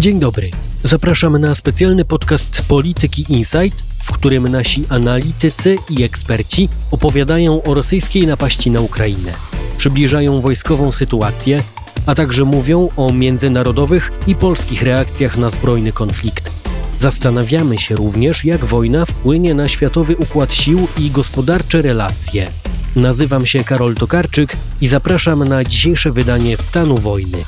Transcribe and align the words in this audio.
Dzień 0.00 0.20
dobry. 0.20 0.50
Zapraszam 0.82 1.38
na 1.38 1.54
specjalny 1.54 2.04
podcast 2.04 2.62
Polityki 2.68 3.24
Insight, 3.28 3.82
w 4.02 4.12
którym 4.12 4.48
nasi 4.48 4.84
analitycy 4.88 5.76
i 5.90 6.02
eksperci 6.02 6.68
opowiadają 6.90 7.62
o 7.62 7.74
rosyjskiej 7.74 8.26
napaści 8.26 8.70
na 8.70 8.80
Ukrainę, 8.80 9.32
przybliżają 9.76 10.40
wojskową 10.40 10.92
sytuację, 10.92 11.60
a 12.06 12.14
także 12.14 12.44
mówią 12.44 12.88
o 12.96 13.12
międzynarodowych 13.12 14.12
i 14.26 14.34
polskich 14.34 14.82
reakcjach 14.82 15.36
na 15.36 15.50
zbrojny 15.50 15.92
konflikt. 15.92 16.50
Zastanawiamy 17.00 17.78
się 17.78 17.96
również, 17.96 18.44
jak 18.44 18.64
wojna 18.64 19.04
wpłynie 19.04 19.54
na 19.54 19.68
światowy 19.68 20.16
układ 20.16 20.52
sił 20.52 20.88
i 20.98 21.10
gospodarcze 21.10 21.82
relacje. 21.82 22.59
Nazywam 22.96 23.46
się 23.46 23.64
Karol 23.64 23.94
Tokarczyk 23.94 24.56
i 24.80 24.88
zapraszam 24.88 25.48
na 25.48 25.64
dzisiejsze 25.64 26.12
wydanie 26.12 26.56
Stanu 26.56 26.98
Wojny. 26.98 27.44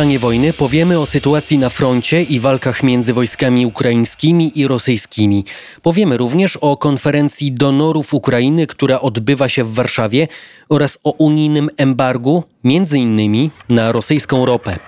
stanie 0.00 0.18
wojny 0.18 0.52
powiemy 0.52 0.98
o 0.98 1.06
sytuacji 1.06 1.58
na 1.58 1.68
froncie 1.68 2.22
i 2.22 2.40
walkach 2.40 2.82
między 2.82 3.12
wojskami 3.12 3.66
ukraińskimi 3.66 4.58
i 4.58 4.66
rosyjskimi. 4.66 5.44
Powiemy 5.82 6.16
również 6.16 6.56
o 6.56 6.76
konferencji 6.76 7.52
donorów 7.52 8.14
Ukrainy, 8.14 8.66
która 8.66 9.00
odbywa 9.00 9.48
się 9.48 9.64
w 9.64 9.74
Warszawie 9.74 10.28
oraz 10.68 10.98
o 11.04 11.10
unijnym 11.10 11.70
embargu, 11.76 12.44
między 12.64 12.98
innymi 12.98 13.50
na 13.68 13.92
rosyjską 13.92 14.46
ropę. 14.46 14.78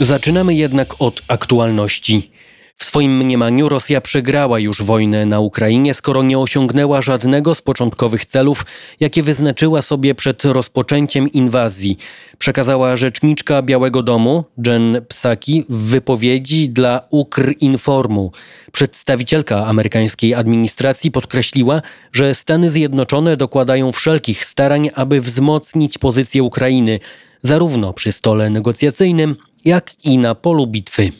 Zaczynamy 0.00 0.54
jednak 0.54 0.94
od 0.98 1.22
aktualności. 1.28 2.30
W 2.76 2.84
swoim 2.84 3.16
mniemaniu 3.16 3.68
Rosja 3.68 4.00
przegrała 4.00 4.58
już 4.58 4.82
wojnę 4.82 5.26
na 5.26 5.40
Ukrainie, 5.40 5.94
skoro 5.94 6.22
nie 6.22 6.38
osiągnęła 6.38 7.02
żadnego 7.02 7.54
z 7.54 7.62
początkowych 7.62 8.24
celów, 8.24 8.66
jakie 9.00 9.22
wyznaczyła 9.22 9.82
sobie 9.82 10.14
przed 10.14 10.44
rozpoczęciem 10.44 11.30
inwazji. 11.32 11.96
Przekazała 12.38 12.96
rzeczniczka 12.96 13.62
Białego 13.62 14.02
Domu, 14.02 14.44
Jen 14.66 15.04
Psaki, 15.08 15.64
w 15.68 15.76
wypowiedzi 15.76 16.68
dla 16.68 17.00
Ukrinformu. 17.10 18.32
Przedstawicielka 18.72 19.66
amerykańskiej 19.66 20.34
administracji 20.34 21.10
podkreśliła, 21.10 21.82
że 22.12 22.34
Stany 22.34 22.70
Zjednoczone 22.70 23.36
dokładają 23.36 23.92
wszelkich 23.92 24.44
starań, 24.44 24.90
aby 24.94 25.20
wzmocnić 25.20 25.98
pozycję 25.98 26.42
Ukrainy, 26.42 27.00
zarówno 27.42 27.92
przy 27.92 28.12
stole 28.12 28.50
negocjacyjnym, 28.50 29.36
jak 29.66 30.04
i 30.04 30.18
na 30.18 30.34
polu 30.34 30.66
bitwy. 30.66 31.12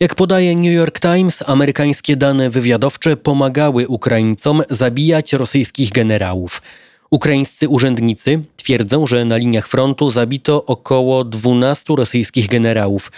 Jak 0.00 0.14
podaje 0.14 0.56
New 0.56 0.72
York 0.72 1.00
Times, 1.00 1.44
amerykańskie 1.46 2.16
dane 2.16 2.50
wywiadowcze 2.50 3.16
pomagały 3.16 3.88
Ukraińcom 3.88 4.62
zabijać 4.70 5.32
rosyjskich 5.32 5.90
generałów. 5.90 6.62
Ukraińscy 7.10 7.68
urzędnicy 7.68 8.42
twierdzą, 8.56 9.06
że 9.06 9.24
na 9.24 9.36
liniach 9.36 9.68
frontu 9.68 10.10
zabito 10.10 10.64
około 10.64 11.24
12 11.24 11.84
rosyjskich 11.96 12.48
generałów. 12.48 13.12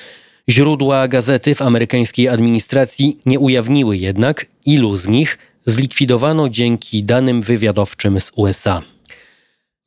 Źródła 0.48 1.08
gazety 1.08 1.54
w 1.54 1.62
amerykańskiej 1.62 2.28
administracji 2.28 3.18
nie 3.26 3.38
ujawniły 3.38 3.96
jednak, 3.96 4.46
ilu 4.66 4.96
z 4.96 5.08
nich 5.08 5.38
zlikwidowano 5.66 6.48
dzięki 6.48 7.04
danym 7.04 7.42
wywiadowczym 7.42 8.20
z 8.20 8.32
USA. 8.36 8.82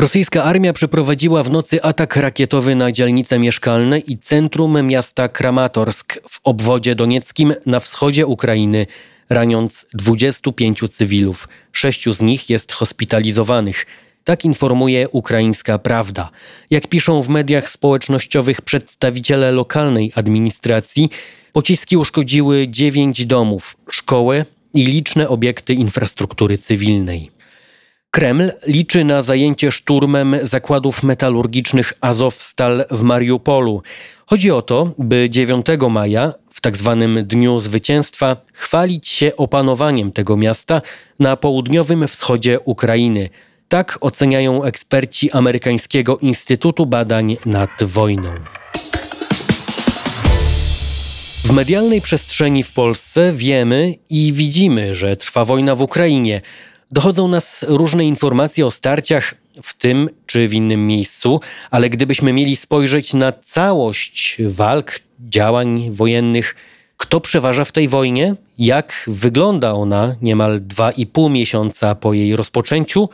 Rosyjska 0.02 0.44
armia 0.44 0.74
przeprowadziła 0.74 1.44
w 1.44 1.50
nocy 1.50 1.84
atak 1.84 2.16
rakietowy 2.16 2.76
na 2.76 2.92
dzielnice 2.92 3.40
mieszkalne 3.40 4.00
i 4.00 4.18
centrum 4.18 4.88
miasta 4.88 5.30
Kramatorsk 5.30 6.20
w 6.30 6.40
obwodzie 6.44 6.96
donieckim 6.96 7.54
na 7.66 7.80
wschodzie 7.80 8.26
Ukrainy, 8.26 8.88
raniąc 9.30 9.86
25 9.94 10.80
cywilów. 10.92 11.48
Sześciu 11.72 12.14
z 12.14 12.22
nich 12.22 12.50
jest 12.50 12.72
hospitalizowanych. 12.72 13.86
Tak 14.24 14.46
informuje 14.46 15.10
ukraińska 15.10 15.80
prawda. 15.80 16.30
Jak 16.70 16.88
piszą 16.88 17.22
w 17.22 17.30
mediach 17.30 17.72
społecznościowych 17.72 18.62
przedstawiciele 18.62 19.52
lokalnej 19.52 20.12
administracji, 20.16 21.10
pociski 21.52 21.98
uszkodziły 21.98 22.68
dziewięć 22.68 23.26
domów, 23.26 23.78
szkołę 23.90 24.46
i 24.74 24.86
liczne 24.86 25.30
obiekty 25.30 25.74
infrastruktury 25.74 26.58
cywilnej. 26.58 27.41
Kreml 28.14 28.52
liczy 28.68 29.04
na 29.04 29.22
zajęcie 29.22 29.72
szturmem 29.72 30.36
zakładów 30.42 31.04
metalurgicznych 31.04 31.94
Azowstal 32.02 32.86
w 32.92 33.04
Mariupolu. 33.04 33.82
Chodzi 34.26 34.52
o 34.52 34.62
to, 34.62 34.94
by 34.98 35.28
9 35.30 35.66
maja, 35.90 36.34
w 36.54 36.62
tzw. 36.62 37.08
Tak 37.16 37.28
Dniu 37.28 37.60
Zwycięstwa, 37.60 38.38
chwalić 38.54 39.08
się 39.08 39.36
opanowaniem 39.36 40.12
tego 40.12 40.38
miasta 40.38 40.82
na 41.20 41.38
południowym 41.38 42.08
wschodzie 42.08 42.60
Ukrainy. 42.60 43.30
Tak 43.68 43.98
oceniają 44.02 44.64
eksperci 44.64 45.32
amerykańskiego 45.32 46.18
Instytutu 46.18 46.86
Badań 46.86 47.38
nad 47.46 47.84
Wojną. 47.84 48.34
W 51.44 51.52
medialnej 51.52 52.02
przestrzeni 52.02 52.64
w 52.64 52.74
Polsce 52.74 53.34
wiemy 53.34 53.96
i 54.10 54.34
widzimy, 54.34 54.96
że 54.96 55.16
trwa 55.16 55.46
wojna 55.46 55.76
w 55.76 55.82
Ukrainie. 55.82 56.42
Dochodzą 56.92 57.28
nas 57.28 57.66
różne 57.68 58.06
informacje 58.06 58.66
o 58.66 58.72
starciach 58.72 59.36
w 59.64 59.78
tym 59.78 60.10
czy 60.26 60.48
w 60.48 60.54
innym 60.54 60.88
miejscu, 60.88 61.40
ale 61.72 61.90
gdybyśmy 61.90 62.34
mieli 62.34 62.56
spojrzeć 62.56 63.14
na 63.14 63.32
całość 63.32 64.38
walk, 64.48 65.00
działań 65.20 65.90
wojennych, 65.92 66.56
kto 66.98 67.22
przeważa 67.22 67.66
w 67.66 67.72
tej 67.72 67.88
wojnie, 67.88 68.36
jak 68.58 69.04
wygląda 69.08 69.74
ona 69.74 70.16
niemal 70.22 70.60
dwa 70.62 70.92
i 70.92 71.06
pół 71.06 71.30
miesiąca 71.30 71.96
po 71.96 72.14
jej 72.14 72.36
rozpoczęciu, 72.36 73.10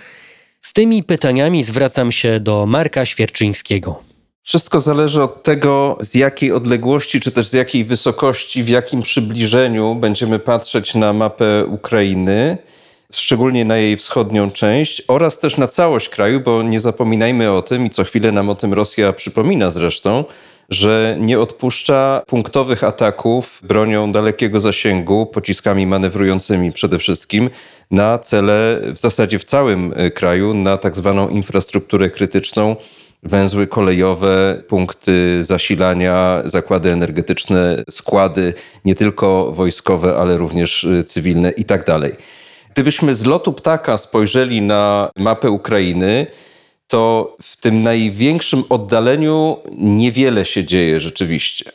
z 0.61 0.73
tymi 0.73 1.03
pytaniami 1.03 1.63
zwracam 1.63 2.11
się 2.11 2.39
do 2.39 2.65
Marka 2.65 3.05
Świerczyńskiego. 3.05 3.99
Wszystko 4.43 4.79
zależy 4.79 5.23
od 5.23 5.43
tego, 5.43 5.97
z 5.99 6.15
jakiej 6.15 6.51
odległości, 6.51 7.21
czy 7.21 7.31
też 7.31 7.47
z 7.47 7.53
jakiej 7.53 7.83
wysokości, 7.83 8.63
w 8.63 8.69
jakim 8.69 9.01
przybliżeniu 9.01 9.95
będziemy 9.95 10.39
patrzeć 10.39 10.95
na 10.95 11.13
mapę 11.13 11.65
Ukrainy 11.65 12.57
szczególnie 13.13 13.65
na 13.65 13.77
jej 13.77 13.97
wschodnią 13.97 14.51
część 14.51 15.03
oraz 15.07 15.39
też 15.39 15.57
na 15.57 15.67
całość 15.67 16.09
kraju, 16.09 16.39
bo 16.39 16.63
nie 16.63 16.79
zapominajmy 16.79 17.51
o 17.51 17.61
tym 17.61 17.85
i 17.85 17.89
co 17.89 18.03
chwilę 18.03 18.31
nam 18.31 18.49
o 18.49 18.55
tym 18.55 18.73
Rosja 18.73 19.13
przypomina 19.13 19.71
zresztą, 19.71 20.25
że 20.69 21.17
nie 21.19 21.39
odpuszcza 21.39 22.21
punktowych 22.27 22.83
ataków 22.83 23.59
bronią 23.63 24.11
dalekiego 24.11 24.59
zasięgu, 24.59 25.25
pociskami 25.25 25.87
manewrującymi 25.87 26.71
przede 26.71 26.99
wszystkim, 26.99 27.49
na 27.91 28.17
cele 28.17 28.81
w 28.93 28.99
zasadzie 28.99 29.39
w 29.39 29.43
całym 29.43 29.93
e, 29.95 30.11
kraju, 30.11 30.53
na 30.53 30.77
tak 30.77 30.95
zwaną 30.95 31.29
infrastrukturę 31.29 32.09
krytyczną, 32.09 32.75
węzły 33.23 33.67
kolejowe, 33.67 34.63
punkty 34.67 35.43
zasilania, 35.43 36.41
zakłady 36.45 36.91
energetyczne, 36.91 37.83
składy 37.89 38.53
nie 38.85 38.95
tylko 38.95 39.51
wojskowe, 39.51 40.17
ale 40.17 40.37
również 40.37 40.83
e, 40.83 41.03
cywilne 41.03 41.49
i 41.51 41.65
tak. 41.65 41.85
Gdybyśmy 42.77 43.15
z 43.15 43.25
lotu 43.25 43.53
ptaka 43.53 43.97
spojrzeli 43.97 44.61
na 44.61 45.09
mapę 45.15 45.51
Ukrainy, 45.51 46.27
to 46.87 47.35
w 47.41 47.57
tym 47.57 47.83
największym 47.83 48.63
oddaleniu 48.69 49.57
niewiele 49.77 50.45
się 50.45 50.63
dzieje 50.63 50.99
rzeczywiście. 50.99 51.71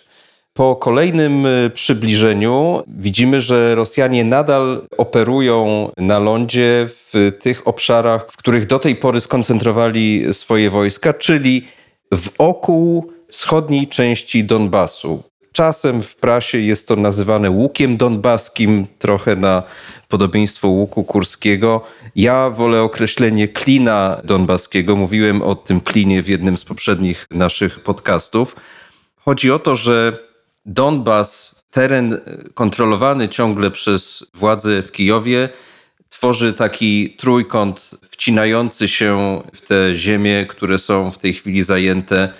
Po 0.54 0.76
kolejnym 0.76 1.46
y, 1.46 1.70
przybliżeniu 1.74 2.82
widzimy, 2.88 3.40
że 3.40 3.74
Rosjanie 3.74 4.24
nadal 4.24 4.86
operują 4.98 5.90
na 5.96 6.18
lądzie 6.18 6.86
w 6.88 7.32
tych 7.40 7.68
obszarach, 7.68 8.26
w 8.32 8.36
których 8.36 8.66
do 8.66 8.78
tej 8.78 8.96
pory 8.96 9.20
skoncentrowali 9.20 10.34
swoje 10.34 10.70
wojska, 10.70 11.14
czyli 11.14 11.64
wokół 12.12 13.12
wschodniej 13.28 13.88
części 13.88 14.44
Donbasu. 14.44 15.31
Czasem 15.52 16.02
w 16.02 16.16
prasie 16.16 16.58
jest 16.58 16.88
to 16.88 16.96
nazywane 16.96 17.50
łukiem 17.50 17.96
donbaskim, 17.96 18.86
trochę 18.98 19.36
na 19.36 19.62
podobieństwo 20.08 20.68
łuku 20.68 21.04
kurskiego. 21.04 21.82
Ja 22.16 22.50
wolę 22.50 22.82
określenie 22.82 23.48
klina 23.48 24.20
donbaskiego. 24.24 24.96
Mówiłem 24.96 25.42
o 25.42 25.54
tym 25.54 25.80
klinie 25.80 26.22
w 26.22 26.28
jednym 26.28 26.56
z 26.56 26.64
poprzednich 26.64 27.26
naszych 27.30 27.80
podcastów. 27.80 28.56
Chodzi 29.16 29.50
o 29.50 29.58
to, 29.58 29.76
że 29.76 30.18
Donbas, 30.66 31.64
teren 31.70 32.20
kontrolowany 32.54 33.28
ciągle 33.28 33.70
przez 33.70 34.26
władze 34.34 34.82
w 34.82 34.92
Kijowie, 34.92 35.48
tworzy 36.08 36.52
taki 36.52 37.16
trójkąt 37.18 37.90
wcinający 38.10 38.88
się 38.88 39.42
w 39.54 39.60
te 39.60 39.94
ziemie, 39.94 40.46
które 40.46 40.78
są 40.78 41.10
w 41.10 41.18
tej 41.18 41.34
chwili 41.34 41.62
zajęte 41.62 42.32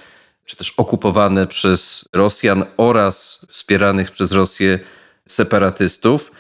czy 0.45 0.57
też 0.57 0.75
okupowane 0.77 1.47
przez 1.47 2.09
Rosjan 2.13 2.65
oraz 2.77 3.47
wspieranych 3.49 4.11
przez 4.11 4.33
Rosję 4.33 4.79
separatystów. 5.27 6.33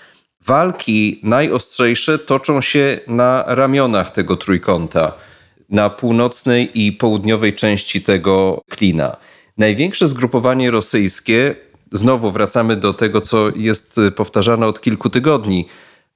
Walki 0.46 1.20
najostrzejsze 1.22 2.18
toczą 2.18 2.60
się 2.60 3.00
na 3.06 3.44
ramionach 3.46 4.10
tego 4.10 4.36
trójkąta, 4.36 5.12
na 5.68 5.90
północnej 5.90 6.86
i 6.86 6.92
południowej 6.92 7.54
części 7.54 8.02
tego 8.02 8.60
klina. 8.68 9.16
Największe 9.58 10.08
zgrupowanie 10.08 10.70
rosyjskie 10.70 11.54
znowu 11.92 12.30
wracamy 12.30 12.76
do 12.76 12.94
tego, 12.94 13.20
co 13.20 13.50
jest 13.56 14.00
powtarzane 14.16 14.66
od 14.66 14.80
kilku 14.80 15.10
tygodni, 15.10 15.66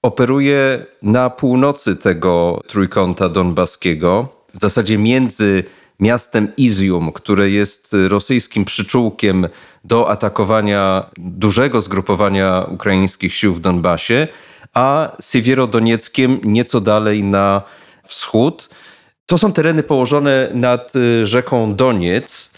operuje 0.02 0.86
na 1.02 1.30
północy 1.30 1.96
tego 1.96 2.62
trójkąta 2.66 3.28
donbaskiego, 3.28 4.28
w 4.54 4.60
zasadzie 4.60 4.98
między 4.98 5.64
miastem 6.00 6.48
Izium, 6.56 7.12
które 7.12 7.50
jest 7.50 7.96
rosyjskim 8.08 8.64
przyczółkiem 8.64 9.48
do 9.84 10.10
atakowania 10.10 11.10
dużego 11.18 11.80
zgrupowania 11.80 12.66
ukraińskich 12.68 13.34
sił 13.34 13.54
w 13.54 13.60
Donbasie, 13.60 14.28
a 14.74 15.16
Siewierodonieckiem 15.20 16.40
nieco 16.44 16.80
dalej 16.80 17.24
na 17.24 17.62
wschód. 18.04 18.68
To 19.26 19.38
są 19.38 19.52
tereny 19.52 19.82
położone 19.82 20.50
nad 20.54 20.96
y, 20.96 21.26
rzeką 21.26 21.74
Doniec. 21.74 22.52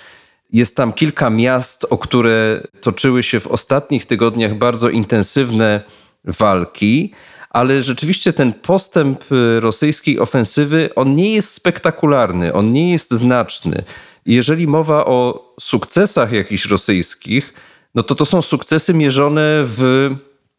Jest 0.53 0.77
tam 0.77 0.93
kilka 0.93 1.31
miast, 1.31 1.87
o 1.91 1.99
które 1.99 2.63
toczyły 2.81 3.23
się 3.23 3.41
w 3.41 3.47
ostatnich 3.47 4.07
tygodniach 4.07 4.55
bardzo 4.55 4.89
intensywne 4.89 5.81
walki, 6.25 7.13
ale 7.51 7.83
rzeczywiście 7.83 8.33
ten 8.33 8.53
postęp 8.53 9.33
y, 9.33 9.61
rosyjskiej 9.61 10.21
ofensywy, 10.21 10.91
on 10.95 11.15
nie 11.15 11.35
jest 11.35 11.55
spektakularny, 11.55 12.53
on 12.53 12.73
nie 12.73 12.93
jest 12.93 13.11
znaczny. 13.11 13.83
Jeżeli 14.27 14.67
mowa 14.67 15.05
o 15.05 15.49
sukcesach 15.61 16.33
jakichś 16.33 16.67
rosyjskich, 16.67 17.55
no 17.95 18.03
to 18.03 18.15
to 18.15 18.25
są 18.25 18.43
sukcesy 18.43 18.95
mierzone 18.95 19.63
w 19.65 20.11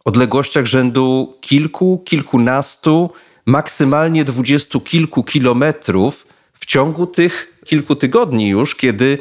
odległościach 0.05 0.65
rzędu 0.65 1.37
kilku, 1.41 2.03
kilkunastu, 2.05 3.09
maksymalnie 3.45 4.23
dwudziestu 4.23 4.81
kilku 4.81 5.23
kilometrów 5.23 6.27
w 6.53 6.65
ciągu 6.65 7.07
tych 7.07 7.59
kilku 7.65 7.95
tygodni 7.95 8.49
już, 8.49 8.75
kiedy 8.75 9.17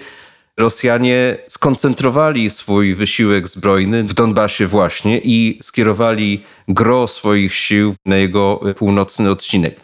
Rosjanie 0.58 1.37
skoncentrowali 1.46 2.50
swój 2.50 2.94
wysiłek 2.94 3.49
zbrojny 3.49 4.05
w 4.05 4.14
Donbasie 4.14 4.66
właśnie 4.66 5.19
i 5.19 5.58
skierowali 5.62 6.43
gro 6.69 7.06
swoich 7.06 7.55
sił 7.55 7.94
na 8.06 8.16
jego 8.16 8.60
północny 8.76 9.31
odcinek. 9.31 9.81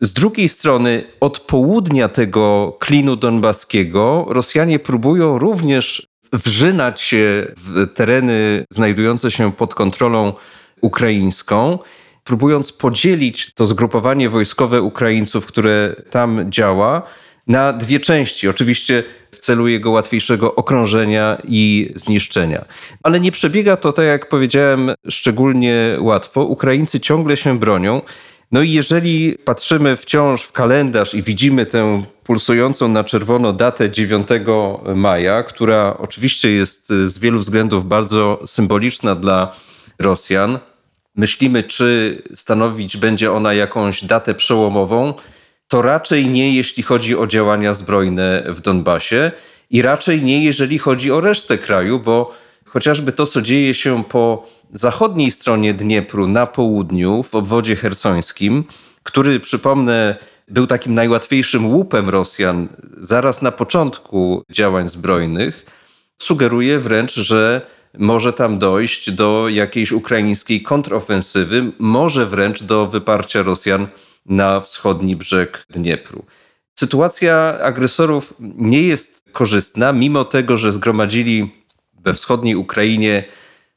Z 0.00 0.12
drugiej 0.12 0.48
strony, 0.48 1.04
od 1.20 1.40
południa 1.40 2.08
tego 2.08 2.76
klinu 2.80 3.16
donbaskiego 3.16 4.26
Rosjanie 4.28 4.78
próbują 4.78 5.38
również 5.38 6.06
wrzynać 6.32 7.00
się 7.00 7.46
w 7.56 7.94
tereny 7.94 8.64
znajdujące 8.70 9.30
się 9.30 9.52
pod 9.52 9.74
kontrolą 9.74 10.32
ukraińską, 10.80 11.78
próbując 12.24 12.72
podzielić 12.72 13.54
to 13.54 13.66
zgrupowanie 13.66 14.28
wojskowe 14.28 14.82
Ukraińców, 14.82 15.46
które 15.46 15.96
tam 16.10 16.52
działa, 16.52 17.02
na 17.46 17.72
dwie 17.72 18.00
części. 18.00 18.48
Oczywiście 18.48 19.02
w 19.32 19.38
celu 19.38 19.68
jego 19.68 19.90
łatwiejszego 19.90 20.54
okrążenia 20.54 21.42
i 21.44 21.92
zniszczenia. 21.94 22.64
Ale 23.02 23.20
nie 23.20 23.32
przebiega 23.32 23.76
to, 23.76 23.92
tak 23.92 24.06
jak 24.06 24.28
powiedziałem, 24.28 24.90
szczególnie 25.08 25.96
łatwo. 25.98 26.44
Ukraińcy 26.44 27.00
ciągle 27.00 27.36
się 27.36 27.58
bronią. 27.58 28.02
No 28.52 28.62
i 28.62 28.70
jeżeli 28.70 29.38
patrzymy 29.44 29.96
wciąż 29.96 30.42
w 30.42 30.52
kalendarz 30.52 31.14
i 31.14 31.22
widzimy 31.22 31.66
tę 31.66 32.02
pulsującą 32.24 32.88
na 32.88 33.04
czerwono 33.04 33.52
datę 33.52 33.90
9 33.90 34.28
maja, 34.94 35.42
która 35.42 35.96
oczywiście 35.98 36.50
jest 36.50 36.88
z 36.88 37.18
wielu 37.18 37.38
względów 37.38 37.88
bardzo 37.88 38.42
symboliczna 38.46 39.14
dla 39.14 39.52
Rosjan, 39.98 40.58
myślimy, 41.16 41.62
czy 41.62 42.22
stanowić 42.34 42.96
będzie 42.96 43.32
ona 43.32 43.54
jakąś 43.54 44.04
datę 44.04 44.34
przełomową, 44.34 45.14
to 45.70 45.82
raczej 45.82 46.26
nie, 46.26 46.54
jeśli 46.54 46.82
chodzi 46.82 47.16
o 47.16 47.26
działania 47.26 47.74
zbrojne 47.74 48.44
w 48.46 48.60
Donbasie 48.60 49.32
i 49.70 49.82
raczej 49.82 50.22
nie, 50.22 50.44
jeżeli 50.44 50.78
chodzi 50.78 51.12
o 51.12 51.20
resztę 51.20 51.58
kraju, 51.58 51.98
bo 51.98 52.34
chociażby 52.66 53.12
to, 53.12 53.26
co 53.26 53.42
dzieje 53.42 53.74
się 53.74 54.04
po 54.04 54.46
zachodniej 54.72 55.30
stronie 55.30 55.74
Dniepru 55.74 56.26
na 56.26 56.46
południu, 56.46 57.22
w 57.22 57.34
obwodzie 57.34 57.76
hersońskim, 57.76 58.64
który, 59.02 59.40
przypomnę, 59.40 60.16
był 60.48 60.66
takim 60.66 60.94
najłatwiejszym 60.94 61.66
łupem 61.66 62.08
Rosjan 62.08 62.68
zaraz 62.98 63.42
na 63.42 63.50
początku 63.50 64.44
działań 64.50 64.88
zbrojnych, 64.88 65.66
sugeruje 66.18 66.78
wręcz, 66.78 67.14
że 67.14 67.60
może 67.98 68.32
tam 68.32 68.58
dojść 68.58 69.10
do 69.10 69.48
jakiejś 69.48 69.92
ukraińskiej 69.92 70.62
kontrofensywy, 70.62 71.72
może 71.78 72.26
wręcz 72.26 72.62
do 72.62 72.86
wyparcia 72.86 73.42
Rosjan 73.42 73.86
na 74.26 74.60
wschodni 74.60 75.16
brzeg 75.16 75.64
Dniepru. 75.70 76.24
Sytuacja 76.78 77.58
agresorów 77.62 78.34
nie 78.40 78.82
jest 78.82 79.24
korzystna, 79.32 79.92
mimo 79.92 80.24
tego, 80.24 80.56
że 80.56 80.72
zgromadzili 80.72 81.54
we 82.00 82.14
wschodniej 82.14 82.56
Ukrainie 82.56 83.24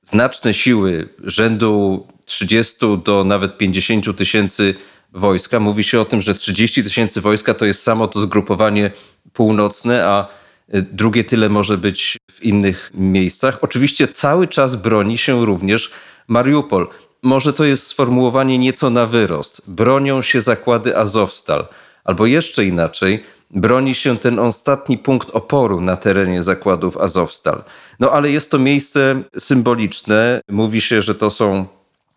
znaczne 0.02 0.54
siły 0.54 1.10
rzędu 1.24 2.08
30 2.26 2.76
do 3.06 3.24
nawet 3.24 3.58
50 3.58 4.18
tysięcy 4.18 4.76
wojska. 5.12 5.60
Mówi 5.60 5.84
się 5.84 6.00
o 6.00 6.06
tym, 6.06 6.22
że 6.22 6.36
30 6.36 6.84
tysięcy 6.84 7.22
wojska 7.22 7.54
to 7.54 7.66
jest 7.66 7.84
samo 7.84 8.08
to 8.08 8.22
zgrupowanie 8.22 8.92
północne, 9.34 10.06
a 10.06 10.28
drugie 10.74 11.24
tyle 11.24 11.50
może 11.50 11.78
być 11.78 12.18
w 12.32 12.44
innych 12.44 12.92
miejscach. 12.94 13.60
Oczywiście 13.62 14.08
cały 14.08 14.48
czas 14.48 14.76
broni 14.76 15.18
się 15.18 15.46
również 15.46 15.92
Mariupol. 16.28 16.88
Może 17.24 17.54
to 17.54 17.66
jest 17.66 17.88
sformułowanie 17.88 18.58
nieco 18.58 18.90
na 18.90 19.06
wyrost. 19.06 19.72
Bronią 19.72 20.22
się 20.22 20.42
zakłady 20.42 20.98
Azowstal, 20.98 21.68
albo 22.04 22.26
jeszcze 22.26 22.66
inaczej, 22.66 23.24
broni 23.52 23.96
się 23.96 24.18
ten 24.18 24.40
ostatni 24.40 24.98
punkt 24.98 25.30
oporu 25.30 25.82
na 25.82 25.98
terenie 25.98 26.44
zakładów 26.44 26.98
Azowstal. 26.98 27.64
No 28.00 28.12
ale 28.12 28.30
jest 28.30 28.52
to 28.52 28.60
miejsce 28.60 29.24
symboliczne. 29.38 30.42
Mówi 30.50 30.82
się, 30.82 31.02
że 31.02 31.16
to 31.16 31.30
są 31.30 31.66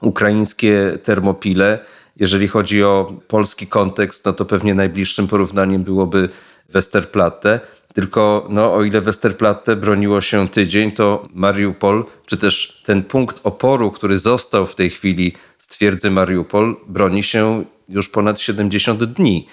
ukraińskie 0.02 0.98
termopile. 1.02 1.78
Jeżeli 2.16 2.48
chodzi 2.48 2.84
o 2.84 3.12
polski 3.28 3.66
kontekst, 3.66 4.26
no 4.26 4.32
to 4.32 4.44
pewnie 4.44 4.74
najbliższym 4.74 5.28
porównaniem 5.28 5.84
byłoby 5.84 6.28
Westerplatte. 6.68 7.60
Tylko 7.96 8.46
no, 8.48 8.74
o 8.74 8.84
ile 8.84 9.00
Westerplatte 9.00 9.76
broniło 9.76 10.20
się 10.20 10.48
tydzień, 10.48 10.92
to 10.92 11.28
Mariupol, 11.34 12.04
czy 12.26 12.36
też 12.36 12.82
ten 12.86 13.02
punkt 13.02 13.40
oporu, 13.44 13.90
który 13.90 14.18
został 14.18 14.66
w 14.66 14.74
tej 14.74 14.90
chwili 14.90 15.32
z 15.58 15.68
twierdzy 15.68 16.10
Mariupol, 16.10 16.76
broni 16.86 17.22
się 17.22 17.64
już 17.88 18.08
ponad 18.08 18.40
70 18.40 19.04
dni. 19.04 19.46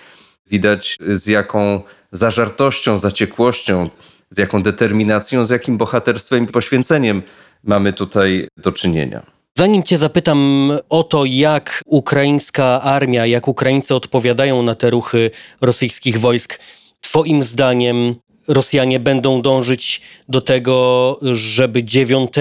Widać 0.52 0.98
z 1.08 1.28
jaką 1.28 1.82
zażartością, 2.12 2.98
zaciekłością, 2.98 3.90
z 4.30 4.38
jaką 4.38 4.64
determinacją, 4.64 5.46
z 5.46 5.50
jakim 5.50 5.78
bohaterstwem 5.78 6.44
i 6.44 6.48
poświęceniem 6.48 7.22
mamy 7.64 7.94
tutaj 7.94 8.48
do 8.58 8.72
czynienia. 8.72 9.24
Zanim 9.58 9.84
Cię 9.84 9.98
zapytam 9.98 10.72
o 10.90 11.04
to, 11.04 11.26
jak 11.26 11.82
ukraińska 11.86 12.82
armia, 12.82 13.26
jak 13.26 13.48
Ukraińcy 13.48 13.96
odpowiadają 13.96 14.64
na 14.64 14.76
te 14.76 14.90
ruchy 14.90 15.32
rosyjskich 15.62 16.20
wojsk, 16.20 16.60
Twoim 17.02 17.44
zdaniem 17.44 18.16
Rosjanie 18.48 19.00
będą 19.00 19.42
dążyć 19.42 20.02
do 20.30 20.42
tego, 20.42 21.20
żeby 21.32 21.84
9 21.84 22.32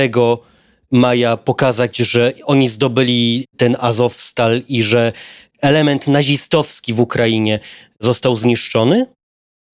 maja 0.90 1.36
pokazać, 1.36 1.96
że 1.96 2.32
oni 2.44 2.68
zdobyli 2.68 3.46
ten 3.56 3.76
Azowstal 3.80 4.62
i 4.68 4.82
że 4.82 5.12
element 5.60 6.06
nazistowski 6.06 6.94
w 6.94 7.00
Ukrainie 7.00 7.60
został 8.00 8.36
zniszczony? 8.36 9.06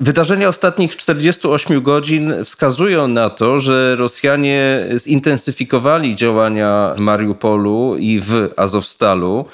Wydarzenia 0.01 0.49
ostatnich 0.49 0.97
48 0.97 1.83
godzin 1.83 2.35
wskazują 2.45 3.09
na 3.09 3.31
to, 3.31 3.59
że 3.59 3.97
Rosjanie 3.97 4.89
zintensyfikowali 4.97 6.15
działania 6.15 6.93
w 6.97 6.99
Mariupolu 6.99 7.97
i 7.99 8.21
w 8.21 8.49
Azowstalu. 8.57 9.45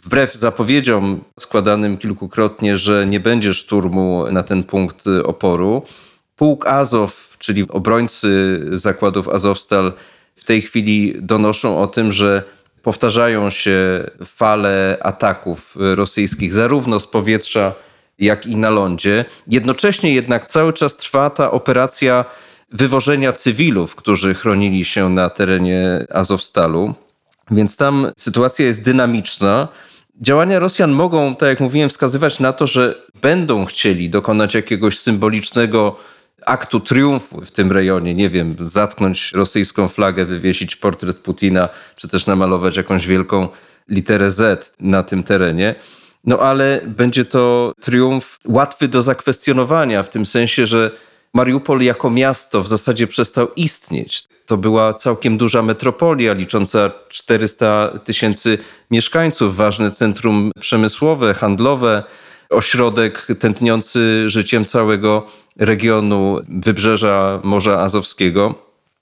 Wbrew 0.00 0.34
zapowiedziom 0.34 1.24
składanym 1.40 1.98
kilkukrotnie, 1.98 2.76
że 2.76 3.06
nie 3.06 3.20
będzie 3.20 3.54
szturmu 3.54 4.24
na 4.30 4.42
ten 4.42 4.64
punkt 4.64 5.04
oporu, 5.24 5.82
Pułk 6.36 6.66
Azow, 6.66 7.36
czyli 7.38 7.68
obrońcy 7.68 8.60
zakładów 8.72 9.28
Azowstal, 9.28 9.92
w 10.36 10.44
tej 10.44 10.62
chwili 10.62 11.14
donoszą 11.20 11.78
o 11.78 11.86
tym, 11.86 12.12
że 12.12 12.42
powtarzają 12.82 13.50
się 13.50 14.10
fale 14.24 14.98
ataków 15.02 15.76
rosyjskich, 15.76 16.52
zarówno 16.52 17.00
z 17.00 17.06
powietrza, 17.06 17.72
jak 18.18 18.46
i 18.46 18.56
na 18.56 18.70
lądzie. 18.70 19.24
Jednocześnie 19.46 20.14
jednak 20.14 20.44
cały 20.44 20.72
czas 20.72 20.96
trwa 20.96 21.30
ta 21.30 21.50
operacja 21.50 22.24
wywożenia 22.72 23.32
cywilów, 23.32 23.94
którzy 23.94 24.34
chronili 24.34 24.84
się 24.84 25.08
na 25.08 25.30
terenie 25.30 26.06
Azowstalu. 26.10 26.94
Więc 27.50 27.76
tam 27.76 28.12
sytuacja 28.18 28.66
jest 28.66 28.82
dynamiczna. 28.84 29.68
Działania 30.20 30.58
Rosjan 30.58 30.92
mogą, 30.92 31.36
tak 31.36 31.48
jak 31.48 31.60
mówiłem, 31.60 31.88
wskazywać 31.88 32.40
na 32.40 32.52
to, 32.52 32.66
że 32.66 32.94
będą 33.14 33.64
chcieli 33.64 34.10
dokonać 34.10 34.54
jakiegoś 34.54 34.98
symbolicznego 34.98 35.96
aktu 36.46 36.80
triumfu 36.80 37.40
w 37.40 37.50
tym 37.50 37.72
rejonie, 37.72 38.14
nie 38.14 38.28
wiem, 38.28 38.56
zatknąć 38.60 39.32
rosyjską 39.32 39.88
flagę, 39.88 40.24
wywiesić 40.24 40.76
portret 40.76 41.16
Putina, 41.16 41.68
czy 41.96 42.08
też 42.08 42.26
namalować 42.26 42.76
jakąś 42.76 43.06
wielką 43.06 43.48
literę 43.88 44.30
Z 44.30 44.72
na 44.80 45.02
tym 45.02 45.22
terenie. 45.22 45.74
No 46.24 46.38
ale 46.38 46.80
będzie 46.86 47.24
to 47.24 47.72
triumf 47.80 48.38
łatwy 48.44 48.88
do 48.88 49.02
zakwestionowania, 49.02 50.02
w 50.02 50.08
tym 50.08 50.26
sensie, 50.26 50.66
że 50.66 50.90
Mariupol 51.34 51.80
jako 51.80 52.10
miasto 52.10 52.62
w 52.62 52.68
zasadzie 52.68 53.06
przestał 53.06 53.48
istnieć. 53.56 54.24
To 54.46 54.56
była 54.56 54.94
całkiem 54.94 55.38
duża 55.38 55.62
metropolia, 55.62 56.32
licząca 56.32 56.90
400 57.08 57.98
tysięcy 58.04 58.58
mieszkańców, 58.90 59.56
ważne 59.56 59.90
centrum 59.90 60.50
przemysłowe, 60.60 61.34
handlowe, 61.34 62.02
ośrodek 62.50 63.26
tętniący 63.38 64.30
życiem 64.30 64.64
całego 64.64 65.26
regionu 65.58 66.40
wybrzeża 66.48 67.40
Morza 67.42 67.80
Azowskiego, 67.80 68.54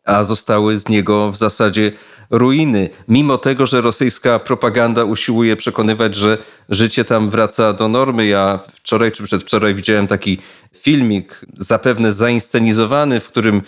a 0.04 0.24
zostały 0.24 0.78
z 0.78 0.88
niego 0.88 1.32
w 1.32 1.36
zasadzie 1.36 1.92
ruiny. 2.30 2.90
Mimo 3.08 3.38
tego, 3.38 3.66
że 3.66 3.80
rosyjska 3.80 4.38
propaganda 4.38 5.04
usiłuje 5.04 5.56
przekonywać, 5.56 6.14
że 6.14 6.38
życie 6.68 7.04
tam 7.04 7.30
wraca 7.30 7.72
do 7.72 7.88
normy. 7.88 8.26
Ja 8.26 8.60
wczoraj 8.74 9.12
czy 9.12 9.22
przedwczoraj 9.22 9.74
widziałem 9.74 10.06
taki 10.06 10.38
filmik, 10.74 11.40
zapewne 11.56 12.12
zainscenizowany, 12.12 13.20
w 13.20 13.28
którym 13.28 13.62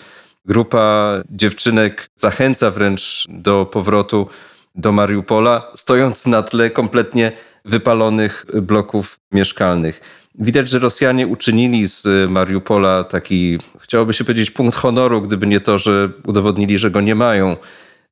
grupa 0.45 1.13
dziewczynek 1.29 2.09
zachęca 2.15 2.71
wręcz 2.71 3.27
do 3.29 3.65
powrotu 3.65 4.27
do 4.75 4.91
Mariupola, 4.91 5.71
stojąc 5.75 6.25
na 6.25 6.43
tle 6.43 6.69
kompletnie 6.69 7.31
wypalonych 7.65 8.45
bloków 8.61 9.19
mieszkalnych. 9.31 10.24
Widać, 10.39 10.69
że 10.69 10.79
Rosjanie 10.79 11.27
uczynili 11.27 11.87
z 11.87 12.31
Mariupola 12.31 13.03
taki, 13.03 13.57
chciałoby 13.79 14.13
się 14.13 14.23
powiedzieć, 14.23 14.51
punkt 14.51 14.77
honoru, 14.77 15.21
gdyby 15.21 15.47
nie 15.47 15.61
to, 15.61 15.77
że 15.77 16.09
udowodnili, 16.25 16.77
że 16.77 16.91
go 16.91 17.01
nie 17.01 17.15
mają. 17.15 17.57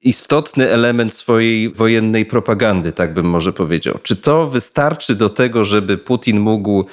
Istotny 0.02 0.70
element 0.70 1.14
swojej 1.14 1.74
wojennej 1.74 2.26
propagandy, 2.26 2.92
tak 2.92 3.14
bym 3.14 3.26
może 3.26 3.54
powiedział. 3.54 4.00
Czy 4.04 4.16
to 4.16 4.48
wystarczy 4.48 5.16
do 5.16 5.30
tego, 5.30 5.66
żeby 5.66 5.98
Putin 5.98 6.40
mógł 6.40 6.86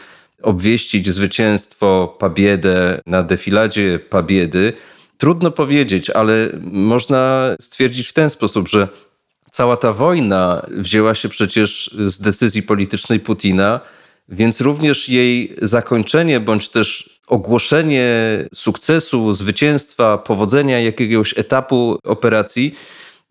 obwieścić 0.42 1.08
zwycięstwo 1.08 2.16
Pabiedę 2.18 3.00
na 3.06 3.22
defiladzie 3.22 3.98
Pabiedy? 3.98 4.72
Trudno 5.18 5.50
powiedzieć, 5.50 6.10
ale 6.10 6.48
można 6.72 7.50
stwierdzić 7.60 8.08
w 8.08 8.12
ten 8.12 8.30
sposób, 8.30 8.68
że 8.68 8.88
cała 9.50 9.76
ta 9.76 9.92
wojna 9.92 10.66
wzięła 10.68 11.14
się 11.14 11.28
przecież 11.28 11.90
z 11.98 12.18
decyzji 12.18 12.62
politycznej 12.62 13.20
Putina, 13.20 13.80
więc 14.30 14.60
również 14.60 15.08
jej 15.08 15.54
zakończenie 15.62 16.40
bądź 16.40 16.68
też 16.68 17.20
ogłoszenie 17.26 18.08
sukcesu, 18.54 19.34
zwycięstwa, 19.34 20.18
powodzenia 20.18 20.80
jakiegoś 20.80 21.38
etapu 21.38 21.98
operacji 22.04 22.74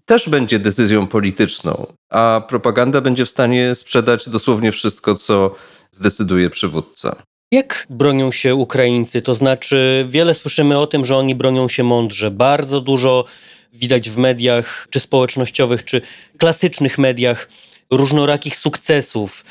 też 0.06 0.30
będzie 0.30 0.60
decyzją 0.60 1.08
polityczną, 1.08 1.88
a 2.10 2.42
propaganda 2.48 3.02
będzie 3.02 3.26
w 3.26 3.30
stanie 3.30 3.76
sprzedać 3.76 4.30
dosłownie 4.30 4.72
wszystko, 4.72 5.16
co 5.16 5.56
zdecyduje 5.92 6.50
przywódca. 6.50 7.16
Jak 7.52 7.88
bronią 7.90 8.32
się 8.32 8.56
Ukraińcy? 8.56 9.22
To 9.22 9.34
znaczy, 9.34 10.06
wiele 10.10 10.34
słyszymy 10.34 10.80
o 10.80 10.88
tym, 10.88 11.06
że 11.06 11.18
oni 11.18 11.36
bronią 11.36 11.70
się 11.70 11.84
mądrze. 11.84 12.32
Bardzo 12.32 12.82
dużo 12.82 13.26
widać 13.74 14.10
w 14.10 14.18
mediach, 14.18 14.88
czy 14.90 15.00
społecznościowych, 15.00 15.86
czy 15.86 16.02
klasycznych 16.38 16.98
mediach, 16.98 17.50
różnorakich 17.92 18.58
sukcesów 18.58 19.46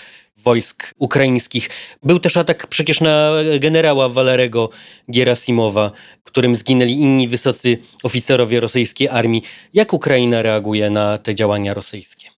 wojsk 0.45 0.95
ukraińskich. 0.99 1.71
Był 2.03 2.19
też 2.19 2.37
atak 2.37 2.67
przecież 2.67 3.01
na 3.01 3.33
generała 3.61 4.09
Walerego 4.09 4.71
Gierasimowa, 5.11 5.93
którym 6.25 6.57
zginęli 6.57 6.93
inni 6.93 7.29
wysocy 7.29 7.79
oficerowie 8.03 8.61
rosyjskiej 8.61 9.09
armii. 9.09 9.43
Jak 9.75 9.93
Ukraina 9.93 10.43
reaguje 10.43 10.91
na 10.91 11.19
te 11.19 11.35
działania 11.35 11.75
rosyjskie? 11.75 12.29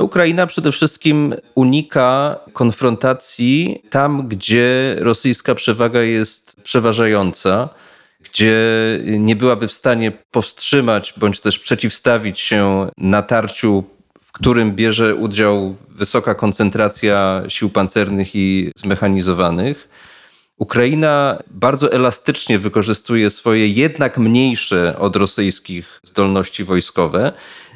Ukraina 0.00 0.46
przede 0.46 0.72
wszystkim 0.72 1.34
unika 1.54 2.40
konfrontacji 2.52 3.82
tam, 3.90 4.28
gdzie 4.28 4.96
rosyjska 4.98 5.54
przewaga 5.54 6.02
jest 6.02 6.56
przeważająca, 6.62 7.68
gdzie 8.24 8.56
nie 9.06 9.36
byłaby 9.36 9.68
w 9.68 9.72
stanie 9.72 10.12
powstrzymać 10.30 11.14
bądź 11.16 11.40
też 11.40 11.58
przeciwstawić 11.58 12.40
się 12.40 12.88
natarciu, 12.96 13.84
którym 14.36 14.72
bierze 14.72 15.14
udział 15.14 15.76
wysoka 15.88 16.34
koncentracja 16.34 17.42
sił 17.48 17.70
pancernych 17.70 18.34
i 18.34 18.70
zmechanizowanych. 18.76 19.88
Ukraina 20.58 21.38
bardzo 21.50 21.92
elastycznie 21.92 22.58
wykorzystuje 22.58 23.30
swoje 23.30 23.68
jednak 23.68 24.18
mniejsze 24.18 24.98
od 24.98 25.16
rosyjskich 25.16 26.00
zdolności 26.02 26.64
wojskowe. 26.64 27.32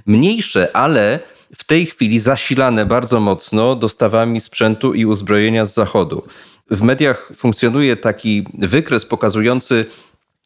Mniejsze, 0.06 0.76
ale 0.76 1.18
w 1.56 1.64
tej 1.64 1.86
chwili 1.86 2.18
zasilane 2.18 2.86
bardzo 2.86 3.20
mocno 3.20 3.76
dostawami 3.76 4.40
sprzętu 4.40 4.94
i 4.94 5.04
uzbrojenia 5.04 5.64
z 5.64 5.74
zachodu. 5.74 6.22
W 6.70 6.82
mediach 6.82 7.30
funkcjonuje 7.36 7.96
taki 7.96 8.46
wykres 8.58 9.06
pokazujący, 9.06 9.86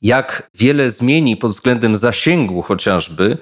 jak 0.03 0.51
wiele 0.55 0.91
zmieni 0.91 1.37
pod 1.37 1.53
względem 1.53 1.97
zasięgu 1.97 2.63
chociażby 2.63 3.39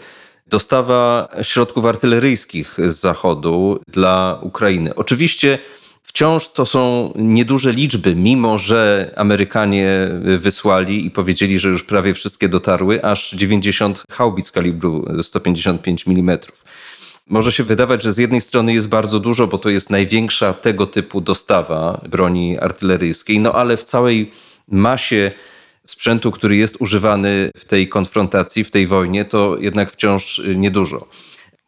dostawa 0.53 1.29
środków 1.43 1.87
artyleryjskich 1.87 2.77
z 2.87 3.01
zachodu 3.01 3.81
dla 3.89 4.39
Ukrainy. 4.43 4.95
Oczywiście 4.95 5.59
wciąż 6.03 6.49
to 6.49 6.67
są 6.67 7.13
nieduże 7.17 7.73
liczby, 7.73 8.15
mimo 8.15 8.59
że 8.59 9.13
Amerykanie 9.17 10.11
wysłali 10.39 11.07
i 11.07 11.11
powiedzieli, 11.11 11.59
że 11.59 11.69
już 11.69 11.83
prawie 11.83 12.15
wszystkie 12.15 12.49
dotarły, 12.49 13.05
aż 13.05 13.31
90 13.31 14.05
haubic 14.11 14.51
kalibru 14.51 15.05
155 15.23 16.09
mm. 16.09 16.39
Może 17.27 17.53
się 17.53 17.65
wydawać, 17.65 18.03
że 18.03 18.13
z 18.13 18.19
jednej 18.19 18.41
strony 18.41 18.75
jest 18.75 18.89
bardzo 18.89 19.21
dużo, 19.21 19.47
bo 19.47 19.59
to 19.59 19.71
jest 19.71 19.91
największa 19.91 20.53
tego 20.53 20.87
typu 20.87 21.21
dostawa 21.21 22.01
broni 22.09 22.59
artyleryjskiej, 22.59 23.41
no 23.41 23.53
ale 23.53 23.77
w 23.77 23.83
całej 23.83 24.31
masie 24.69 25.31
sprzętu, 25.87 26.31
który 26.31 26.57
jest 26.57 26.77
używany 26.81 27.51
w 27.57 27.65
tej 27.65 27.89
konfrontacji, 27.89 28.65
w 28.65 28.71
tej 28.71 28.87
wojnie, 28.87 29.25
to 29.25 29.57
jednak 29.59 29.91
wciąż 29.91 30.43
niedużo. 30.55 31.09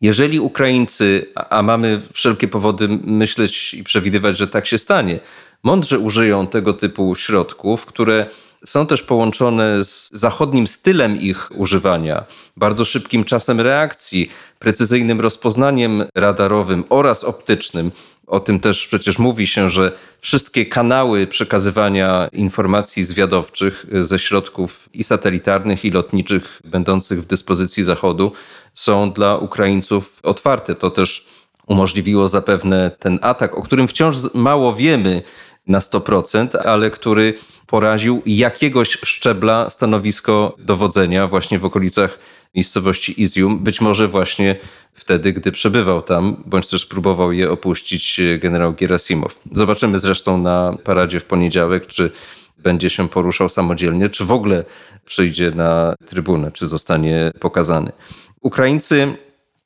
Jeżeli 0.01 0.41
Ukraińcy, 0.41 1.33
a 1.51 1.63
mamy 1.63 2.01
wszelkie 2.13 2.49
powody 2.49 2.89
myśleć 3.05 3.75
i 3.75 3.85
przewidywać, 3.85 4.39
że 4.39 4.49
tak 4.49 4.67
się 4.67 4.79
stanie, 4.79 5.21
mądrze 5.63 5.99
użyją 5.99 6.47
tego 6.47 6.73
typu 6.73 7.15
środków, 7.15 7.87
które 7.87 8.27
są 8.65 8.87
też 8.87 9.03
połączone 9.03 9.85
z 9.85 10.11
zachodnim 10.13 10.67
stylem 10.67 11.21
ich 11.21 11.51
używania, 11.55 12.25
bardzo 12.57 12.85
szybkim 12.85 13.25
czasem 13.25 13.61
reakcji, 13.61 14.31
precyzyjnym 14.59 15.21
rozpoznaniem 15.21 16.05
radarowym 16.15 16.85
oraz 16.89 17.25
optycznym. 17.25 17.91
O 18.27 18.41
tym 18.41 18.61
też 18.61 18.87
przecież 18.87 19.19
mówi 19.19 19.47
się, 19.47 19.69
że 19.69 19.93
wszystkie 20.21 20.67
kanały 20.67 21.27
przekazywania 21.27 22.29
informacji 22.33 23.05
zwiadowczych 23.05 23.87
ze 23.93 24.19
środków 24.19 24.89
i 24.93 25.05
satelitarnych, 25.05 25.85
i 25.85 25.91
lotniczych 25.91 26.63
będących 26.65 27.23
w 27.23 27.27
dyspozycji 27.27 27.85
Zachodu 27.85 28.33
są 28.75 29.13
dla 29.13 29.37
Ukraińców 29.37 30.21
otwarte. 30.23 30.75
To 30.75 30.91
też 30.91 31.27
umożliwiło 31.67 32.29
zapewne 32.29 32.91
ten 32.99 33.19
atak, 33.23 33.59
o 33.59 33.63
którym 33.63 33.89
wciąż 33.89 34.17
mało 34.35 34.73
wiemy 34.75 35.23
na 35.67 35.79
100%, 35.79 36.57
ale 36.65 36.91
który 36.91 37.35
poraził 37.67 38.23
jakiegoś 38.27 38.89
szczebla 38.89 39.71
stanowisko 39.71 40.57
dowodzenia 40.59 41.27
właśnie 41.27 41.59
w 41.59 41.65
okolicach 41.65 42.19
miejscowości 42.55 43.23
Izium, 43.23 43.59
być 43.59 43.81
może 43.81 44.09
właśnie 44.09 44.57
wtedy, 44.95 45.33
gdy 45.33 45.53
przebywał 45.53 46.03
tam, 46.03 46.43
bądź 46.47 46.67
też 46.67 46.87
próbował 46.87 47.33
je 47.33 47.51
opuścić 47.51 48.21
generał 48.39 48.73
Gerasimow. 48.73 49.41
Zobaczymy 49.53 49.99
zresztą 49.99 50.39
na 50.39 50.77
paradzie 50.85 51.21
w 51.21 51.25
poniedziałek, 51.25 51.87
czy 51.87 52.11
będzie 52.59 52.91
się 52.91 53.09
poruszał 53.09 53.49
samodzielnie, 53.49 54.09
czy 54.09 54.25
w 54.25 54.33
ogóle 54.33 54.65
przyjdzie 55.07 55.51
na 55.51 55.95
trybunę, 56.07 56.53
czy 56.53 56.67
zostanie 56.67 57.33
pokazany. 57.41 57.93
Ukraińcy 58.41 59.17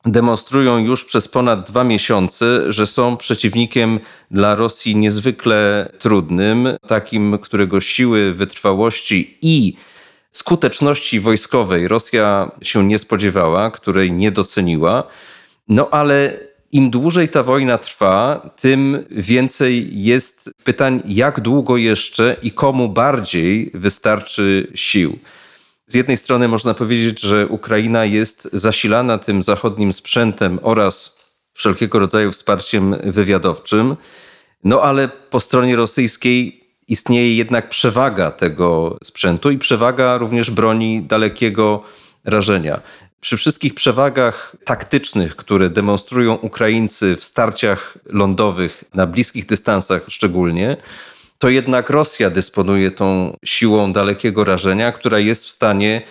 demonstrują 0.07 0.79
już 0.79 1.05
przez 1.05 1.29
ponad 1.29 1.71
dwa 1.71 1.85
miesiące, 1.85 2.73
że 2.73 2.87
są 2.87 3.17
przeciwnikiem 3.17 4.01
dla 4.31 4.55
Rosji 4.55 4.97
niezwykle 4.97 5.93
trudnym, 5.99 6.69
takim, 6.87 7.39
którego 7.39 7.81
siły, 7.81 8.35
wytrwałości 8.35 9.39
i 9.43 9.75
skuteczności 10.31 11.21
wojskowej 11.21 11.89
Rosja 11.89 12.51
się 12.63 12.85
nie 12.85 12.99
spodziewała, 12.99 13.71
której 13.71 14.13
nie 14.13 14.31
doceniła. 14.31 15.05
No 15.69 15.89
ale 15.91 16.39
im 16.73 16.91
dłużej 16.91 17.29
ta 17.29 17.43
wojna 17.43 17.79
trwa, 17.79 18.51
tym 18.61 19.05
więcej 19.11 20.03
jest 20.03 20.51
pytań, 20.65 21.03
jak 21.07 21.41
długo 21.41 21.77
jeszcze 21.77 22.37
i 22.43 22.51
komu 22.51 22.89
bardziej 22.89 23.71
wystarczy 23.75 24.73
sił. 24.75 25.19
Z 25.87 25.95
jednej 25.95 26.17
strony 26.17 26.49
można 26.49 26.75
powiedzieć, 26.75 27.21
że 27.21 27.47
Ukraina 27.47 28.05
jest 28.05 28.49
zasilana 28.53 29.19
tym 29.19 29.43
zachodnim 29.43 29.93
sprzętem 29.93 30.59
oraz 30.63 31.19
wszelkiego 31.53 31.99
rodzaju 31.99 32.33
wsparciem 32.33 32.97
wywiadowczym, 33.05 33.97
no 34.65 34.83
ale 34.83 35.09
po 35.09 35.41
stronie 35.41 35.77
rosyjskiej 35.77 36.58
istnieje 36.89 37.37
jednak 37.37 37.69
przewaga 37.69 38.31
tego 38.31 38.99
sprzętu 39.05 39.51
i 39.51 39.59
przewaga 39.59 40.19
również 40.19 40.51
broni 40.51 41.03
dalekiego 41.03 41.83
rażenia. 42.25 42.81
Przy 43.21 43.37
wszystkich 43.37 43.75
przewagach 43.75 44.57
taktycznych, 44.65 45.37
które 45.37 45.71
demonstrują 45.71 46.35
Ukraińcy 46.35 47.17
w 47.17 47.25
starciach 47.25 47.99
lądowych 48.07 48.85
na 48.95 49.07
bliskich 49.07 49.47
dystansach 49.47 50.03
szczególnie, 50.09 50.77
to 51.39 51.49
jednak 51.49 51.91
Rosja 51.91 52.31
dysponuje 52.31 52.91
tą 52.91 53.37
siłą 53.45 53.93
dalekiego 53.93 54.45
rażenia, 54.45 54.93
która 54.93 55.19
jest 55.19 55.45
w 55.45 55.51
stanie 55.51 56.03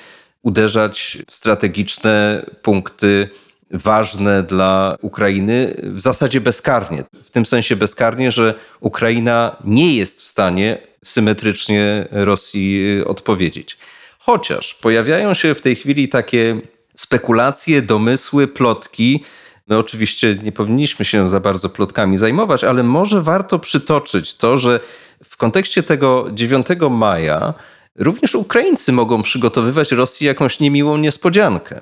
uderzać 0.41 1.17
w 1.27 1.35
strategiczne 1.35 2.45
punkty 2.61 3.29
ważne 3.71 4.43
dla 4.43 4.97
Ukrainy 5.01 5.75
w 5.83 6.01
zasadzie 6.01 6.41
bezkarnie. 6.41 7.03
W 7.23 7.29
tym 7.29 7.45
sensie 7.45 7.75
bezkarnie, 7.75 8.31
że 8.31 8.53
Ukraina 8.79 9.55
nie 9.63 9.95
jest 9.95 10.21
w 10.21 10.27
stanie 10.27 10.77
symetrycznie 11.03 12.07
Rosji 12.11 13.01
odpowiedzieć. 13.05 13.77
Chociaż 14.19 14.73
pojawiają 14.73 15.33
się 15.33 15.53
w 15.53 15.61
tej 15.61 15.75
chwili 15.75 16.09
takie 16.09 16.61
spekulacje, 16.95 17.81
domysły, 17.81 18.47
plotki. 18.47 19.23
My 19.67 19.77
oczywiście 19.77 20.37
nie 20.43 20.51
powinniśmy 20.51 21.05
się 21.05 21.29
za 21.29 21.39
bardzo 21.39 21.69
plotkami 21.69 22.17
zajmować, 22.17 22.63
ale 22.63 22.83
może 22.83 23.21
warto 23.21 23.59
przytoczyć 23.59 24.37
to, 24.37 24.57
że 24.57 24.79
w 25.23 25.37
kontekście 25.37 25.83
tego 25.83 26.27
9 26.33 26.67
maja 26.89 27.53
również 27.95 28.35
Ukraińcy 28.35 28.91
mogą 28.91 29.23
przygotowywać 29.23 29.91
Rosji 29.91 30.27
jakąś 30.27 30.59
niemiłą 30.59 30.97
niespodziankę. 30.97 31.81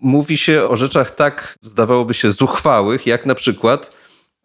Mówi 0.00 0.36
się 0.36 0.68
o 0.68 0.76
rzeczach 0.76 1.14
tak, 1.14 1.58
zdawałoby 1.62 2.14
się, 2.14 2.30
zuchwałych, 2.30 3.06
jak 3.06 3.26
na 3.26 3.34
przykład 3.34 3.92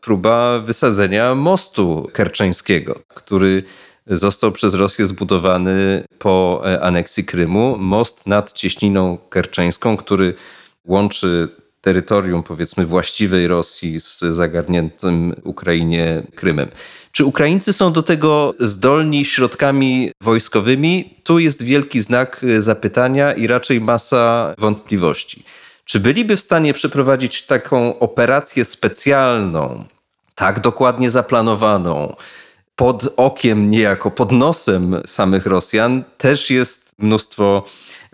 próba 0.01 0.59
wysadzenia 0.59 1.35
mostu 1.35 2.09
kerczeńskiego, 2.13 2.95
który 3.07 3.63
został 4.07 4.51
przez 4.51 4.73
Rosję 4.73 5.05
zbudowany 5.05 6.03
po 6.19 6.61
e, 6.65 6.81
aneksji 6.81 7.23
Krymu. 7.23 7.77
Most 7.79 8.27
nad 8.27 8.51
cieśniną 8.51 9.17
kerczeńską, 9.29 9.97
który 9.97 10.33
łączy 10.85 11.49
terytorium, 11.85 12.43
powiedzmy, 12.43 12.85
właściwej 12.85 13.47
Rosji 13.47 14.01
z 14.01 14.19
zagarniętym 14.19 15.35
Ukrainie 15.43 16.23
Krymem. 16.35 16.69
Czy 17.11 17.25
Ukraińcy 17.25 17.73
są 17.73 17.91
do 17.91 18.03
tego 18.03 18.53
zdolni 18.59 19.25
środkami 19.25 20.11
wojskowymi? 20.21 21.15
Tu 21.23 21.39
jest 21.39 21.63
wielki 21.63 22.01
znak 22.01 22.41
e, 22.43 22.61
zapytania 22.61 23.33
i 23.33 23.47
raczej 23.47 23.81
masa 23.81 24.53
wątpliwości. 24.57 25.43
Czy 25.85 25.99
byliby 25.99 26.37
w 26.37 26.39
stanie 26.39 26.73
przeprowadzić 26.73 27.43
taką 27.43 27.99
operację 27.99 28.65
specjalną, 28.65 29.85
tak 30.35 30.59
dokładnie 30.59 31.09
zaplanowaną, 31.09 32.15
pod 32.75 33.13
okiem, 33.17 33.69
niejako 33.69 34.11
pod 34.11 34.31
nosem 34.31 35.01
samych 35.05 35.45
Rosjan, 35.45 36.03
też 36.17 36.49
jest 36.49 36.95
mnóstwo 36.99 37.63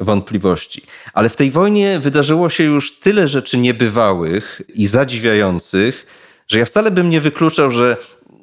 wątpliwości. 0.01 0.81
Ale 1.13 1.29
w 1.29 1.35
tej 1.35 1.51
wojnie 1.51 1.99
wydarzyło 1.99 2.49
się 2.49 2.63
już 2.63 2.99
tyle 2.99 3.27
rzeczy 3.27 3.57
niebywałych 3.57 4.61
i 4.73 4.87
zadziwiających, 4.87 6.05
że 6.47 6.59
ja 6.59 6.65
wcale 6.65 6.91
bym 6.91 7.09
nie 7.09 7.21
wykluczał, 7.21 7.71
że 7.71 7.97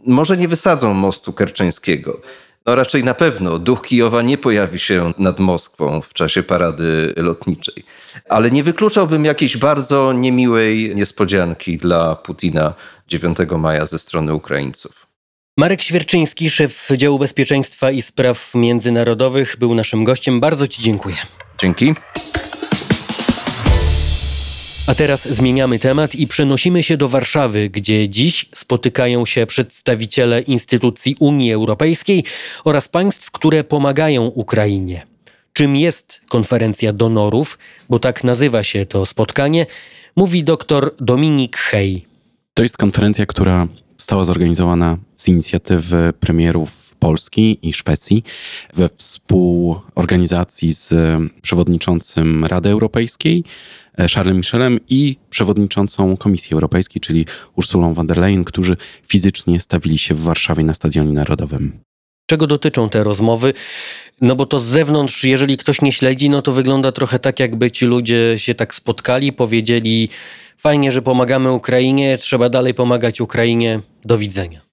może 0.06 0.36
nie 0.36 0.48
wysadzą 0.48 0.94
mostu 0.94 1.32
kerczeńskiego. 1.32 2.20
No 2.66 2.74
raczej 2.74 3.04
na 3.04 3.14
pewno 3.14 3.58
duch 3.58 3.82
Kijowa 3.82 4.22
nie 4.22 4.38
pojawi 4.38 4.78
się 4.78 5.12
nad 5.18 5.38
Moskwą 5.38 6.00
w 6.02 6.14
czasie 6.14 6.42
parady 6.42 7.14
lotniczej. 7.16 7.84
Ale 8.28 8.50
nie 8.50 8.62
wykluczałbym 8.62 9.24
jakiejś 9.24 9.56
bardzo 9.56 10.12
niemiłej 10.12 10.94
niespodzianki 10.94 11.76
dla 11.76 12.16
Putina 12.16 12.74
9 13.08 13.38
maja 13.58 13.86
ze 13.86 13.98
strony 13.98 14.34
Ukraińców. 14.34 15.06
Marek 15.58 15.82
Świerczyński, 15.82 16.50
szef 16.50 16.88
działu 16.96 17.18
bezpieczeństwa 17.18 17.90
i 17.90 18.02
spraw 18.02 18.54
międzynarodowych, 18.54 19.56
był 19.58 19.74
naszym 19.74 20.04
gościem. 20.04 20.40
Bardzo 20.40 20.68
Ci 20.68 20.82
dziękuję. 20.82 21.16
Dzięki. 21.60 21.94
A 24.86 24.94
teraz 24.94 25.28
zmieniamy 25.28 25.78
temat 25.78 26.14
i 26.14 26.26
przenosimy 26.26 26.82
się 26.82 26.96
do 26.96 27.08
Warszawy, 27.08 27.70
gdzie 27.70 28.08
dziś 28.08 28.46
spotykają 28.54 29.26
się 29.26 29.46
przedstawiciele 29.46 30.40
instytucji 30.40 31.16
Unii 31.20 31.52
Europejskiej 31.52 32.24
oraz 32.64 32.88
państw, 32.88 33.30
które 33.30 33.64
pomagają 33.64 34.26
Ukrainie. 34.26 35.06
Czym 35.52 35.76
jest 35.76 36.20
konferencja 36.28 36.92
donorów, 36.92 37.58
bo 37.88 37.98
tak 37.98 38.24
nazywa 38.24 38.64
się 38.64 38.86
to 38.86 39.06
spotkanie, 39.06 39.66
mówi 40.16 40.44
dr 40.44 40.94
Dominik 41.00 41.56
Hej. 41.56 42.06
To 42.54 42.62
jest 42.62 42.76
konferencja, 42.76 43.26
która 43.26 43.66
została 43.96 44.24
zorganizowana 44.24 44.98
z 45.16 45.28
inicjatywy 45.28 46.12
premierów 46.20 46.87
Polski 46.98 47.58
i 47.62 47.72
Szwecji 47.72 48.24
we 48.74 48.88
współorganizacji 48.96 50.72
z 50.72 50.94
przewodniczącym 51.42 52.44
Rady 52.44 52.68
Europejskiej 52.68 53.44
e, 53.98 54.08
Charlesem 54.08 54.36
Michelem 54.36 54.80
i 54.88 55.16
przewodniczącą 55.30 56.16
Komisji 56.16 56.54
Europejskiej, 56.54 57.00
czyli 57.00 57.26
Ursulą 57.56 57.94
von 57.94 58.06
der 58.06 58.16
Leyen, 58.16 58.44
którzy 58.44 58.76
fizycznie 59.08 59.60
stawili 59.60 59.98
się 59.98 60.14
w 60.14 60.20
Warszawie 60.20 60.64
na 60.64 60.74
Stadionie 60.74 61.12
Narodowym. 61.12 61.80
Czego 62.30 62.46
dotyczą 62.46 62.88
te 62.88 63.04
rozmowy? 63.04 63.52
No 64.20 64.36
bo 64.36 64.46
to 64.46 64.58
z 64.58 64.64
zewnątrz, 64.64 65.24
jeżeli 65.24 65.56
ktoś 65.56 65.82
nie 65.82 65.92
śledzi, 65.92 66.30
no 66.30 66.42
to 66.42 66.52
wygląda 66.52 66.92
trochę 66.92 67.18
tak, 67.18 67.40
jakby 67.40 67.70
ci 67.70 67.86
ludzie 67.86 68.34
się 68.36 68.54
tak 68.54 68.74
spotkali, 68.74 69.32
powiedzieli 69.32 70.08
fajnie, 70.58 70.92
że 70.92 71.02
pomagamy 71.02 71.52
Ukrainie, 71.52 72.18
trzeba 72.18 72.48
dalej 72.48 72.74
pomagać 72.74 73.20
Ukrainie, 73.20 73.80
do 74.04 74.18
widzenia. 74.18 74.67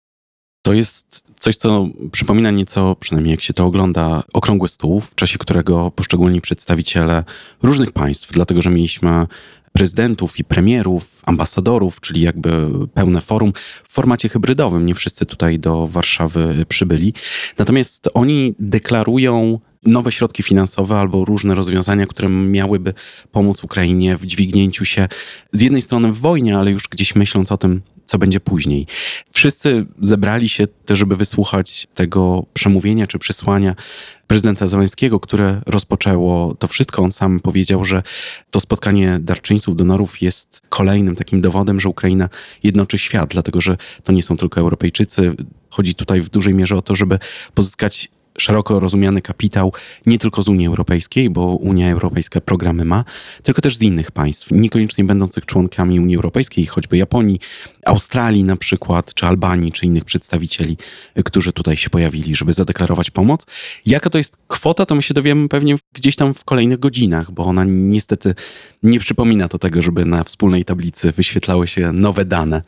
To 0.66 0.74
jest 0.74 1.24
coś, 1.40 1.56
co 1.56 1.88
przypomina 2.12 2.52
nieco, 2.52 2.96
przynajmniej 3.00 3.32
jak 3.32 3.42
się 3.42 3.54
to 3.54 3.66
ogląda, 3.66 4.24
okrągły 4.34 4.70
stół, 4.70 5.02
w 5.02 5.16
czasie 5.16 5.38
którego 5.38 5.92
poszczególni 5.92 6.42
przedstawiciele 6.42 7.24
różnych 7.64 7.92
państw, 7.92 8.32
dlatego 8.32 8.62
że 8.62 8.70
mieliśmy 8.70 9.28
prezydentów 9.74 10.40
i 10.40 10.44
premierów, 10.44 11.22
ambasadorów, 11.26 12.02
czyli 12.02 12.22
jakby 12.22 12.70
pełne 12.94 13.22
forum 13.22 13.54
w 13.84 13.94
formacie 13.94 14.30
hybrydowym. 14.30 14.86
Nie 14.86 14.96
wszyscy 14.96 15.26
tutaj 15.26 15.60
do 15.60 15.88
Warszawy 15.88 16.66
przybyli. 16.70 17.14
Natomiast 17.58 18.10
oni 18.14 18.56
deklarują 18.60 19.60
nowe 19.84 20.12
środki 20.12 20.44
finansowe 20.44 20.96
albo 20.96 21.26
różne 21.26 21.56
rozwiązania, 21.56 22.08
które 22.08 22.30
miałyby 22.30 22.94
pomóc 23.32 23.64
Ukrainie 23.64 24.18
w 24.18 24.26
dźwignięciu 24.26 24.86
się 24.86 25.08
z 25.52 25.62
jednej 25.62 25.82
strony 25.82 26.12
w 26.12 26.20
wojnie, 26.20 26.58
ale 26.58 26.72
już 26.72 26.88
gdzieś 26.88 27.16
myśląc 27.16 27.52
o 27.52 27.58
tym, 27.58 27.82
co 28.06 28.18
będzie 28.18 28.40
później. 28.40 28.88
Wszyscy 29.32 29.86
zebrali 30.02 30.50
się 30.50 30.68
też, 30.68 31.00
żeby 31.00 31.16
wysłuchać 31.16 31.88
tego 31.96 32.46
przemówienia 32.54 33.08
czy 33.08 33.20
przesłania 33.20 33.76
prezydenta 34.28 34.68
Załęskiego, 34.68 35.20
które 35.20 35.62
rozpoczęło 35.66 36.56
to 36.56 36.68
wszystko. 36.68 37.04
On 37.04 37.12
sam 37.12 37.40
powiedział, 37.40 37.86
że 37.86 38.04
to 38.52 38.60
spotkanie 38.60 39.18
darczyńców, 39.22 39.76
donorów 39.76 40.22
jest 40.22 40.62
kolejnym 40.70 41.16
takim 41.16 41.42
dowodem, 41.42 41.80
że 41.80 41.90
Ukraina 41.90 42.30
jednoczy 42.64 42.98
świat, 42.98 43.30
dlatego 43.30 43.62
że 43.62 43.78
to 44.04 44.14
nie 44.14 44.24
są 44.24 44.38
tylko 44.38 44.62
Europejczycy. 44.62 45.32
Chodzi 45.70 45.96
tutaj 45.96 46.22
w 46.22 46.30
dużej 46.30 46.54
mierze 46.54 46.76
o 46.76 46.82
to, 46.82 46.96
żeby 46.96 47.20
pozyskać 47.54 48.10
szeroko 48.38 48.80
rozumiany 48.80 49.22
kapitał 49.22 49.74
nie 50.06 50.20
tylko 50.20 50.42
z 50.42 50.48
Unii 50.48 50.68
Europejskiej, 50.68 51.30
bo 51.30 51.46
Unia 51.46 51.92
Europejska 51.92 52.42
programy 52.42 52.86
ma, 52.86 53.04
tylko 53.44 53.62
też 53.62 53.78
z 53.78 53.82
innych 53.82 54.12
państw, 54.12 54.52
niekoniecznie 54.52 55.04
będących 55.04 55.46
członkami 55.46 56.00
Unii 56.00 56.16
Europejskiej, 56.16 56.66
choćby 56.66 56.98
Japonii, 56.98 57.40
Australii 57.86 58.44
na 58.44 58.56
przykład, 58.56 59.14
czy 59.14 59.26
Albanii, 59.26 59.72
czy 59.72 59.86
innych 59.86 60.06
przedstawicieli, 60.06 60.78
którzy 61.26 61.54
tutaj 61.54 61.78
się 61.78 61.90
pojawili, 61.90 62.36
żeby 62.36 62.54
zadeklarować 62.54 63.12
pomoc. 63.12 63.46
Jaka 63.86 64.10
to 64.10 64.18
jest 64.18 64.38
kwota, 64.48 64.86
to 64.86 64.96
my 64.96 65.02
się 65.02 65.14
dowiemy 65.14 65.50
pewnie 65.50 65.76
gdzieś 65.94 66.16
tam 66.16 66.34
w 66.34 66.44
kolejnych 66.44 66.80
godzinach, 66.80 67.32
bo 67.32 67.46
ona 67.46 67.64
niestety 67.68 68.36
nie 68.84 69.00
przypomina 69.00 69.50
to 69.50 69.60
tego, 69.60 69.82
żeby 69.82 70.06
na 70.06 70.24
wspólnej 70.24 70.66
tablicy 70.66 71.12
wyświetlały 71.12 71.68
się 71.68 71.92
nowe 71.92 72.26
dane, 72.26 72.62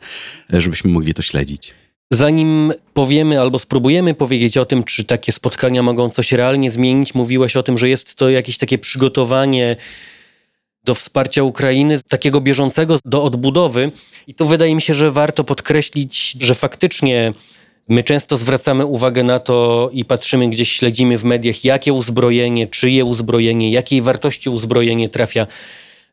żebyśmy 0.50 0.90
mogli 0.90 1.14
to 1.14 1.22
śledzić. 1.22 1.74
Zanim 2.10 2.72
powiemy 2.94 3.40
albo 3.40 3.58
spróbujemy 3.58 4.14
powiedzieć 4.14 4.58
o 4.58 4.66
tym, 4.66 4.84
czy 4.84 5.04
takie 5.04 5.32
spotkania 5.32 5.82
mogą 5.82 6.10
coś 6.10 6.32
realnie 6.32 6.70
zmienić, 6.70 7.14
mówiłeś 7.14 7.56
o 7.56 7.62
tym, 7.62 7.78
że 7.78 7.88
jest 7.88 8.16
to 8.16 8.30
jakieś 8.30 8.58
takie 8.58 8.78
przygotowanie 8.78 9.76
do 10.84 10.94
wsparcia 10.94 11.42
Ukrainy, 11.42 11.98
takiego 12.08 12.40
bieżącego 12.40 12.98
do 13.04 13.24
odbudowy. 13.24 13.90
I 14.26 14.34
tu 14.34 14.46
wydaje 14.46 14.74
mi 14.74 14.82
się, 14.82 14.94
że 14.94 15.10
warto 15.10 15.44
podkreślić, 15.44 16.36
że 16.40 16.54
faktycznie 16.54 17.34
my 17.88 18.04
często 18.04 18.36
zwracamy 18.36 18.86
uwagę 18.86 19.24
na 19.24 19.40
to 19.40 19.90
i 19.92 20.04
patrzymy 20.04 20.48
gdzieś, 20.48 20.72
śledzimy 20.72 21.18
w 21.18 21.24
mediach, 21.24 21.64
jakie 21.64 21.92
uzbrojenie, 21.92 22.66
czyje 22.66 23.04
uzbrojenie, 23.04 23.70
jakiej 23.70 24.02
wartości 24.02 24.50
uzbrojenie 24.50 25.08
trafia 25.08 25.46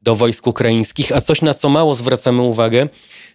do 0.02 0.16
wojsk 0.16 0.48
ukraińskich, 0.48 1.12
a 1.12 1.22
coś 1.22 1.42
na 1.42 1.54
co 1.54 1.70
mało 1.70 1.96
zwracamy 1.96 2.42
uwagę, 2.42 2.88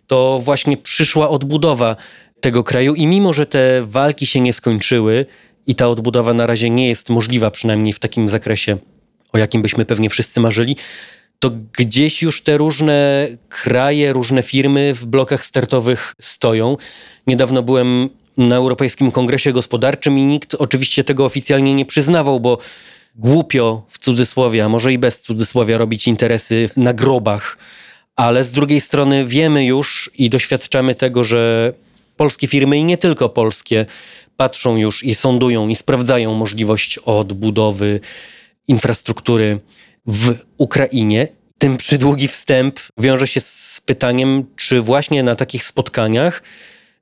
to 0.06 0.38
właśnie 0.42 0.76
przyszła 0.76 1.28
odbudowa 1.28 1.96
tego 2.40 2.64
kraju 2.64 2.94
i 2.94 3.06
mimo, 3.06 3.32
że 3.32 3.46
te 3.46 3.82
walki 3.82 4.26
się 4.26 4.40
nie 4.40 4.52
skończyły 4.52 5.26
i 5.66 5.74
ta 5.74 5.88
odbudowa 5.88 6.34
na 6.34 6.46
razie 6.46 6.70
nie 6.70 6.88
jest 6.88 7.10
możliwa, 7.10 7.50
przynajmniej 7.50 7.92
w 7.92 7.98
takim 7.98 8.28
zakresie, 8.28 8.76
o 9.32 9.38
jakim 9.38 9.62
byśmy 9.62 9.84
pewnie 9.84 10.10
wszyscy 10.10 10.40
marzyli, 10.40 10.76
to 11.38 11.50
gdzieś 11.78 12.22
już 12.22 12.42
te 12.42 12.56
różne 12.56 13.28
kraje, 13.48 14.12
różne 14.12 14.42
firmy 14.42 14.94
w 14.94 15.06
blokach 15.06 15.44
startowych 15.44 16.14
stoją. 16.20 16.76
Niedawno 17.26 17.62
byłem 17.62 18.08
na 18.36 18.56
Europejskim 18.56 19.10
Kongresie 19.10 19.52
Gospodarczym 19.52 20.18
i 20.18 20.26
nikt 20.26 20.54
oczywiście 20.54 21.04
tego 21.04 21.24
oficjalnie 21.24 21.74
nie 21.74 21.86
przyznawał, 21.86 22.40
bo 22.40 22.58
głupio 23.16 23.82
w 23.88 23.98
cudzysłowie, 23.98 24.64
a 24.64 24.68
może 24.68 24.92
i 24.92 24.98
bez 24.98 25.20
cudzysłowia 25.20 25.78
robić 25.78 26.08
interesy 26.08 26.70
na 26.76 26.94
grobach. 26.94 27.58
Ale 28.16 28.44
z 28.44 28.52
drugiej 28.52 28.80
strony 28.80 29.24
wiemy 29.24 29.64
już 29.64 30.10
i 30.14 30.30
doświadczamy 30.30 30.94
tego, 30.94 31.24
że 31.24 31.72
polskie 32.20 32.46
firmy 32.46 32.78
i 32.78 32.84
nie 32.84 32.98
tylko 32.98 33.28
polskie 33.28 33.86
patrzą 34.36 34.76
już 34.76 35.04
i 35.04 35.14
sądują 35.14 35.68
i 35.68 35.76
sprawdzają 35.76 36.34
możliwość 36.34 36.98
odbudowy 36.98 38.00
infrastruktury 38.68 39.60
w 40.06 40.34
Ukrainie. 40.56 41.28
Tym 41.58 41.76
przydługi 41.76 42.28
wstęp 42.28 42.80
wiąże 42.98 43.26
się 43.26 43.40
z 43.40 43.80
pytaniem, 43.86 44.44
czy 44.56 44.80
właśnie 44.80 45.22
na 45.22 45.36
takich 45.36 45.64
spotkaniach 45.64 46.42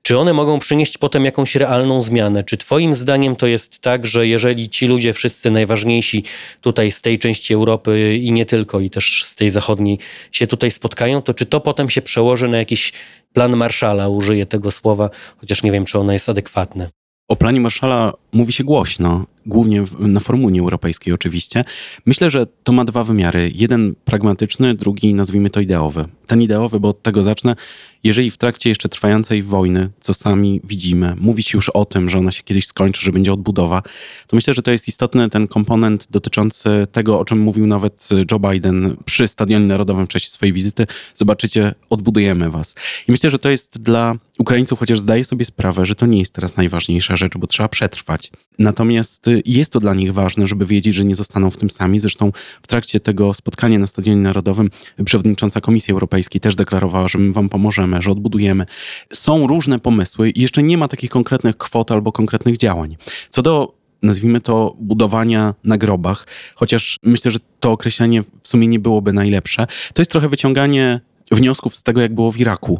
czy 0.01 0.17
one 0.17 0.33
mogą 0.33 0.59
przynieść 0.59 0.97
potem 0.97 1.25
jakąś 1.25 1.55
realną 1.55 2.01
zmianę? 2.01 2.43
Czy 2.43 2.57
Twoim 2.57 2.93
zdaniem 2.93 3.35
to 3.35 3.47
jest 3.47 3.79
tak, 3.79 4.05
że 4.05 4.27
jeżeli 4.27 4.69
ci 4.69 4.87
ludzie, 4.87 5.13
wszyscy 5.13 5.51
najważniejsi 5.51 6.23
tutaj 6.61 6.91
z 6.91 7.01
tej 7.01 7.19
części 7.19 7.53
Europy 7.53 8.17
i 8.21 8.31
nie 8.31 8.45
tylko, 8.45 8.79
i 8.79 8.89
też 8.89 9.23
z 9.25 9.35
tej 9.35 9.49
zachodniej, 9.49 9.99
się 10.31 10.47
tutaj 10.47 10.71
spotkają, 10.71 11.21
to 11.21 11.33
czy 11.33 11.45
to 11.45 11.59
potem 11.59 11.89
się 11.89 12.01
przełoży 12.01 12.47
na 12.47 12.57
jakiś 12.57 12.93
plan 13.33 13.55
Marszala? 13.55 14.09
Użyję 14.09 14.45
tego 14.45 14.71
słowa, 14.71 15.09
chociaż 15.37 15.63
nie 15.63 15.71
wiem, 15.71 15.85
czy 15.85 15.99
ono 15.99 16.13
jest 16.13 16.29
adekwatne. 16.29 16.89
O 17.29 17.35
planie 17.35 17.61
Marszala 17.61 18.13
mówi 18.33 18.53
się 18.53 18.63
głośno, 18.63 19.25
głównie 19.45 19.83
na 19.99 20.19
forum 20.19 20.45
Unii 20.45 20.59
Europejskiej 20.59 21.13
oczywiście. 21.13 21.63
Myślę, 22.05 22.29
że 22.29 22.47
to 22.63 22.71
ma 22.71 22.85
dwa 22.85 23.03
wymiary. 23.03 23.51
Jeden 23.55 23.95
pragmatyczny, 24.05 24.75
drugi 24.75 25.13
nazwijmy 25.13 25.49
to 25.49 25.59
ideowy. 25.59 26.05
Ten 26.27 26.41
ideowy, 26.41 26.79
bo 26.79 26.89
od 26.89 27.01
tego 27.01 27.23
zacznę. 27.23 27.55
Jeżeli 28.03 28.31
w 28.31 28.37
trakcie 28.37 28.69
jeszcze 28.69 28.89
trwającej 28.89 29.43
wojny, 29.43 29.89
co 29.99 30.13
sami 30.13 30.61
widzimy, 30.63 31.15
mówi 31.19 31.43
się 31.43 31.57
już 31.57 31.69
o 31.69 31.85
tym, 31.85 32.09
że 32.09 32.17
ona 32.17 32.31
się 32.31 32.43
kiedyś 32.43 32.67
skończy, 32.67 33.05
że 33.05 33.11
będzie 33.11 33.33
odbudowa, 33.33 33.81
to 34.27 34.35
myślę, 34.35 34.53
że 34.53 34.61
to 34.61 34.71
jest 34.71 34.87
istotny 34.87 35.29
ten 35.29 35.47
komponent 35.47 36.07
dotyczący 36.11 36.87
tego, 36.91 37.19
o 37.19 37.25
czym 37.25 37.39
mówił 37.39 37.67
nawet 37.67 38.09
Joe 38.31 38.39
Biden 38.39 38.95
przy 39.05 39.27
Stadionie 39.27 39.65
Narodowym 39.65 40.05
w 40.05 40.09
czasie 40.09 40.29
swojej 40.29 40.53
wizyty. 40.53 40.87
Zobaczycie, 41.15 41.75
odbudujemy 41.89 42.49
was. 42.49 42.75
I 43.07 43.11
myślę, 43.11 43.29
że 43.29 43.39
to 43.39 43.49
jest 43.49 43.81
dla 43.81 44.15
Ukraińców, 44.39 44.79
chociaż 44.79 44.99
zdaję 44.99 45.23
sobie 45.23 45.45
sprawę, 45.45 45.85
że 45.85 45.95
to 45.95 46.05
nie 46.05 46.19
jest 46.19 46.33
teraz 46.33 46.57
najważniejsza 46.57 47.17
rzecz, 47.17 47.37
bo 47.37 47.47
trzeba 47.47 47.69
przetrwać. 47.69 48.31
Natomiast 48.59 49.29
jest 49.45 49.71
to 49.71 49.79
dla 49.79 49.93
nich 49.93 50.13
ważne, 50.13 50.47
żeby 50.47 50.65
wiedzieć, 50.65 50.95
że 50.95 51.05
nie 51.05 51.15
zostaną 51.15 51.49
w 51.49 51.57
tym 51.57 51.69
sami. 51.69 51.99
Zresztą 51.99 52.31
w 52.61 52.67
trakcie 52.67 52.99
tego 52.99 53.33
spotkania 53.33 53.79
na 53.79 53.87
Stadionie 53.87 54.21
Narodowym 54.21 54.69
przewodnicząca 55.05 55.61
Komisji 55.61 55.91
Europejskiej 55.91 56.41
też 56.41 56.55
deklarowała, 56.55 57.07
że 57.07 57.17
my 57.17 57.33
wam 57.33 57.49
pomożemy, 57.49 58.01
że 58.01 58.11
odbudujemy. 58.11 58.65
Są 59.13 59.47
różne 59.47 59.79
pomysły 59.79 60.29
i 60.29 60.41
jeszcze 60.41 60.63
nie 60.63 60.77
ma 60.77 60.87
takich 60.87 61.09
konkretnych 61.09 61.57
kwot 61.57 61.91
albo 61.91 62.11
konkretnych 62.11 62.57
działań. 62.57 62.97
Co 63.29 63.41
do 63.41 63.79
nazwijmy 64.01 64.41
to, 64.41 64.75
budowania 64.79 65.55
na 65.63 65.77
grobach, 65.77 66.27
chociaż 66.55 66.99
myślę, 67.03 67.31
że 67.31 67.39
to 67.59 67.71
określenie 67.71 68.23
w 68.23 68.47
sumie 68.47 68.67
nie 68.67 68.79
byłoby 68.79 69.13
najlepsze. 69.13 69.67
To 69.93 70.01
jest 70.01 70.11
trochę 70.11 70.29
wyciąganie 70.29 71.01
wniosków 71.31 71.75
z 71.75 71.83
tego, 71.83 72.01
jak 72.01 72.15
było 72.15 72.31
w 72.31 72.39
Iraku, 72.39 72.79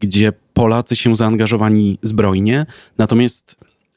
gdzie 0.00 0.32
Polacy 0.58 0.96
się 0.96 1.16
zaangażowani 1.16 1.98
zbrojnie, 2.02 2.66
natomiast 2.98 3.56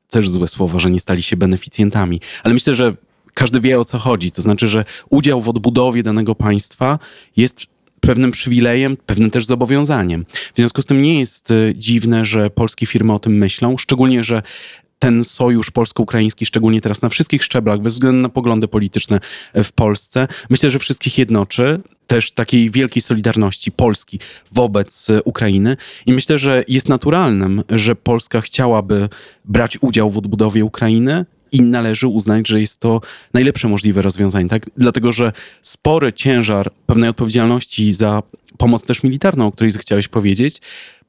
też 0.10 0.30
złe 0.30 0.47
słowo, 0.47 0.80
że 0.80 0.91
nie 0.91 1.00
stali 1.00 1.24
się 1.24 1.38
beneficjentami, 1.38 2.21
ale 2.43 2.54
myślę, 2.54 2.76
że 2.76 2.95
każdy 3.34 3.60
wie 3.60 3.80
o 3.80 3.86
co 3.86 4.00
chodzi. 4.00 4.32
To 4.32 4.41
znaczy, 4.41 4.67
że 4.67 4.86
udział 5.10 5.41
w 5.41 5.50
odbudowie 5.50 6.04
danego 6.04 6.36
państwa 6.36 7.00
jest 7.38 7.65
pewnym 8.00 8.32
przywilejem, 8.32 8.97
pewnym 8.97 9.32
też 9.32 9.45
zobowiązaniem. 9.45 10.26
W 10.54 10.58
związku 10.58 10.82
z 10.82 10.86
tym 10.86 11.02
nie 11.02 11.19
jest 11.19 11.52
y, 11.52 11.74
dziwne, 11.78 12.26
że 12.26 12.50
polskie 12.50 12.86
firmy 12.86 13.13
o 13.13 13.19
tym 13.19 13.38
myślą, 13.38 13.78
szczególnie, 13.78 14.24
że 14.24 14.43
ten 15.02 15.24
sojusz 15.24 15.72
polsko-ukraiński, 15.72 16.46
szczególnie 16.46 16.82
teraz 16.82 17.02
na 17.02 17.10
wszystkich 17.10 17.44
szczeblach, 17.44 17.80
bez 17.80 17.94
względu 17.94 18.22
na 18.22 18.30
poglądy 18.30 18.68
polityczne 18.68 19.20
w 19.64 19.72
Polsce, 19.72 20.28
myślę, 20.50 20.72
że 20.72 20.80
wszystkich 20.80 21.18
jednoczy 21.18 21.82
też 22.08 22.32
takiej 22.32 22.72
wielkiej 22.72 23.02
solidarności 23.02 23.72
Polski 23.72 24.20
wobec 24.52 25.08
Ukrainy. 25.26 25.78
I 26.06 26.14
myślę, 26.14 26.38
że 26.38 26.64
jest 26.68 26.90
naturalnym, 26.90 27.64
że 27.70 27.96
Polska 27.96 28.42
chciałaby 28.42 29.10
brać 29.46 29.78
udział 29.82 30.12
w 30.12 30.18
odbudowie 30.18 30.66
Ukrainy 30.66 31.26
i 31.52 31.62
należy 31.62 32.08
uznać, 32.08 32.48
że 32.48 32.62
jest 32.62 32.80
to 32.80 33.02
najlepsze 33.34 33.68
możliwe 33.68 34.02
rozwiązanie, 34.02 34.50
tak? 34.50 34.70
Dlatego, 34.78 35.12
że 35.12 35.32
spory 35.62 36.14
ciężar 36.14 36.72
pewnej 36.86 37.10
odpowiedzialności 37.10 37.94
za 37.94 38.24
pomoc 38.58 38.84
też 38.84 39.04
militarną, 39.04 39.48
o 39.48 39.52
której 39.52 39.72
chciałeś 39.72 40.08
powiedzieć, 40.08 40.62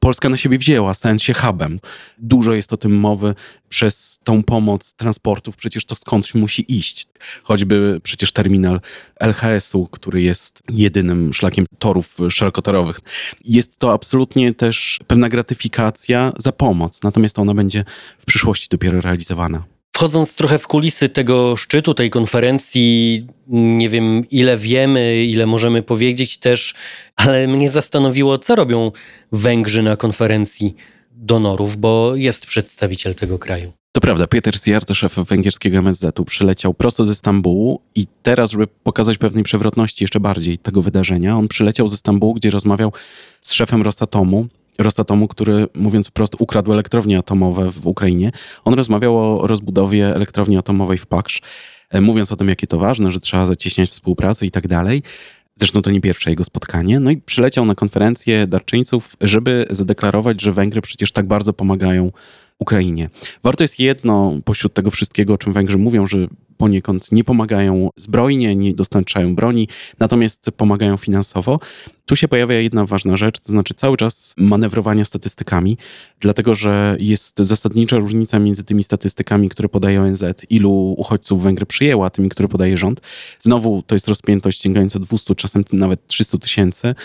Polska 0.03 0.29
na 0.29 0.37
siebie 0.37 0.57
wzięła, 0.57 0.93
stając 0.93 1.23
się 1.23 1.33
hubem. 1.33 1.79
Dużo 2.17 2.53
jest 2.53 2.73
o 2.73 2.77
tym 2.77 2.99
mowy 2.99 3.35
przez 3.69 4.19
tą 4.23 4.43
pomoc 4.43 4.93
transportów, 4.93 5.55
przecież 5.55 5.85
to 5.85 5.95
skądś 5.95 6.35
musi 6.35 6.77
iść. 6.77 7.05
Choćby 7.43 7.99
przecież 8.03 8.31
terminal 8.31 8.81
LHS-u, 9.19 9.87
który 9.87 10.21
jest 10.21 10.63
jedynym 10.69 11.33
szlakiem 11.33 11.65
torów 11.79 12.17
szerokotorowych. 12.29 12.99
Jest 13.45 13.79
to 13.79 13.93
absolutnie 13.93 14.53
też 14.53 14.99
pewna 15.07 15.29
gratyfikacja 15.29 16.33
za 16.37 16.51
pomoc, 16.51 17.03
natomiast 17.03 17.39
ona 17.39 17.53
będzie 17.53 17.85
w 18.19 18.25
przyszłości 18.25 18.67
dopiero 18.69 19.01
realizowana. 19.01 19.72
Wchodząc 20.03 20.35
trochę 20.35 20.59
w 20.59 20.67
kulisy 20.67 21.09
tego 21.09 21.55
szczytu, 21.55 21.93
tej 21.93 22.09
konferencji, 22.09 23.27
nie 23.47 23.89
wiem 23.89 24.23
ile 24.31 24.57
wiemy, 24.57 25.25
ile 25.25 25.45
możemy 25.45 25.83
powiedzieć 25.83 26.37
też, 26.37 26.73
ale 27.15 27.47
mnie 27.47 27.69
zastanowiło, 27.69 28.37
co 28.37 28.55
robią 28.55 28.91
Węgrzy 29.31 29.83
na 29.83 29.97
konferencji 29.97 30.75
donorów, 31.11 31.77
bo 31.77 32.15
jest 32.15 32.45
przedstawiciel 32.45 33.15
tego 33.15 33.39
kraju. 33.39 33.71
To 33.91 34.01
prawda, 34.01 34.27
Peter 34.27 34.59
Siarto, 34.59 34.93
szef 34.93 35.15
węgierskiego 35.15 35.77
MSZ-u, 35.77 36.25
przyleciał 36.25 36.73
prosto 36.73 37.05
ze 37.05 37.15
Stambułu 37.15 37.81
i 37.95 38.07
teraz, 38.23 38.51
żeby 38.51 38.67
pokazać 38.67 39.17
pewnej 39.17 39.43
przewrotności 39.43 40.03
jeszcze 40.03 40.19
bardziej 40.19 40.57
tego 40.57 40.81
wydarzenia, 40.81 41.37
on 41.37 41.47
przyleciał 41.47 41.87
ze 41.87 41.97
Stambułu, 41.97 42.33
gdzie 42.33 42.49
rozmawiał 42.49 42.91
z 43.41 43.53
szefem 43.53 43.81
Rosatomu, 43.81 44.47
Rosatomu, 44.77 45.27
który 45.27 45.67
mówiąc 45.75 46.07
wprost 46.07 46.35
ukradł 46.39 46.73
elektrownie 46.73 47.17
atomowe 47.17 47.71
w 47.71 47.87
Ukrainie. 47.87 48.31
On 48.65 48.73
rozmawiał 48.73 49.17
o 49.17 49.47
rozbudowie 49.47 50.15
elektrowni 50.15 50.57
atomowej 50.57 50.97
w 50.97 51.05
Paksz, 51.05 51.41
e, 51.89 52.01
mówiąc 52.01 52.31
o 52.31 52.35
tym, 52.35 52.49
jakie 52.49 52.67
to 52.67 52.77
ważne, 52.77 53.11
że 53.11 53.19
trzeba 53.19 53.45
zacieśniać 53.45 53.89
współpracę 53.89 54.45
i 54.45 54.51
tak 54.51 54.67
dalej. 54.67 55.03
Zresztą 55.55 55.81
to 55.81 55.91
nie 55.91 56.01
pierwsze 56.01 56.29
jego 56.29 56.43
spotkanie. 56.43 56.99
No 56.99 57.11
i 57.11 57.17
przyleciał 57.17 57.65
na 57.65 57.75
konferencję 57.75 58.47
darczyńców, 58.47 59.15
żeby 59.21 59.65
zadeklarować, 59.69 60.41
że 60.41 60.51
Węgry 60.51 60.81
przecież 60.81 61.11
tak 61.11 61.27
bardzo 61.27 61.53
pomagają 61.53 62.11
Ukrainie. 62.63 63.09
Warto 63.43 63.63
jest 63.63 63.79
jedno 63.79 64.39
pośród 64.45 64.73
tego 64.73 64.91
wszystkiego, 64.91 65.33
o 65.33 65.37
czym 65.37 65.53
Węgrzy 65.53 65.77
mówią, 65.77 66.07
że 66.07 66.27
poniekąd 66.57 67.11
nie 67.11 67.23
pomagają 67.23 67.89
zbrojnie, 67.97 68.55
nie 68.55 68.73
dostarczają 68.73 69.35
broni, 69.35 69.67
natomiast 69.99 70.51
pomagają 70.57 70.97
finansowo. 70.97 71.59
Tu 72.05 72.15
się 72.15 72.27
pojawia 72.27 72.55
jedna 72.55 72.85
ważna 72.85 73.17
rzecz, 73.17 73.39
to 73.39 73.47
znaczy 73.47 73.73
cały 73.73 73.97
czas 73.97 74.33
manewrowania 74.37 75.05
statystykami, 75.05 75.77
dlatego 76.19 76.55
że 76.55 76.97
jest 76.99 77.39
zasadnicza 77.39 77.97
różnica 77.97 78.39
między 78.39 78.63
tymi 78.63 78.83
statystykami, 78.83 79.49
które 79.49 79.69
podaje 79.69 80.01
ONZ, 80.01 80.23
ilu 80.49 80.95
uchodźców 80.97 81.43
Węgry 81.43 81.65
przyjęła, 81.65 82.09
tymi, 82.09 82.29
które 82.29 82.47
podaje 82.47 82.77
rząd. 82.77 83.01
Znowu 83.39 83.83
to 83.87 83.95
jest 83.95 84.07
rozpiętość 84.07 84.61
sięgająca 84.61 84.99
200, 84.99 85.35
czasem 85.35 85.63
nawet 85.73 86.07
300 86.07 86.37
tysięcy. 86.37 86.95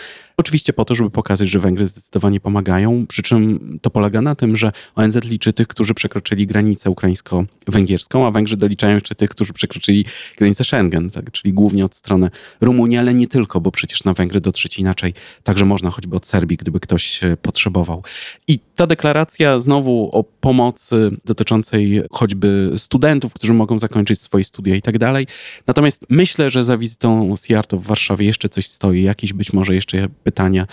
Oczywiście 0.40 0.72
po 0.72 0.84
to, 0.84 0.94
żeby 0.94 1.10
pokazać, 1.10 1.48
że 1.48 1.58
Węgry 1.58 1.86
zdecydowanie 1.86 2.40
pomagają, 2.40 3.06
przy 3.06 3.22
czym 3.22 3.78
to 3.82 3.90
polega 3.90 4.22
na 4.22 4.34
tym, 4.34 4.56
że 4.56 4.72
ONZ 4.94 5.24
liczy 5.24 5.52
tych, 5.52 5.68
którzy 5.68 5.94
przekroczyli 5.94 6.46
granicę 6.46 6.90
ukraińsko-węgierską, 6.90 8.26
a 8.26 8.30
Węgrzy 8.30 8.56
doliczają 8.56 8.94
jeszcze 8.94 9.14
tych, 9.14 9.30
którzy 9.30 9.52
przekroczyli 9.52 10.04
granicę 10.36 10.64
Schengen, 10.64 11.10
tak? 11.10 11.32
czyli 11.32 11.54
głównie 11.54 11.84
od 11.84 11.94
strony 11.94 12.30
Rumunii, 12.60 12.98
ale 12.98 13.14
nie 13.14 13.28
tylko, 13.28 13.60
bo 13.60 13.70
przecież 13.70 14.04
na 14.04 14.14
Węgry 14.14 14.40
dotrzeć 14.40 14.78
inaczej 14.78 15.14
także 15.42 15.64
można 15.64 15.90
choćby 15.90 16.16
od 16.16 16.26
Serbii, 16.26 16.56
gdyby 16.56 16.80
ktoś 16.80 17.20
potrzebował. 17.42 18.02
I 18.48 18.58
ta 18.76 18.86
deklaracja 18.86 19.60
znowu 19.60 20.10
o 20.12 20.24
pomocy 20.24 21.10
dotyczącej 21.24 22.02
choćby 22.10 22.72
studentów, 22.76 23.34
którzy 23.34 23.54
mogą 23.54 23.78
zakończyć 23.78 24.20
swoje 24.20 24.44
studia 24.44 24.74
i 24.74 24.82
tak 24.82 24.98
dalej. 24.98 25.26
Natomiast 25.66 26.04
myślę, 26.08 26.50
że 26.50 26.64
za 26.64 26.78
wizytą 26.78 27.34
Siarto 27.46 27.76
w 27.76 27.82
Warszawie 27.82 28.26
jeszcze 28.26 28.48
coś 28.48 28.66
stoi, 28.66 29.02
jakieś 29.02 29.32
być 29.32 29.52
może 29.52 29.74
jeszcze 29.74 30.08
pytania, 30.28 30.66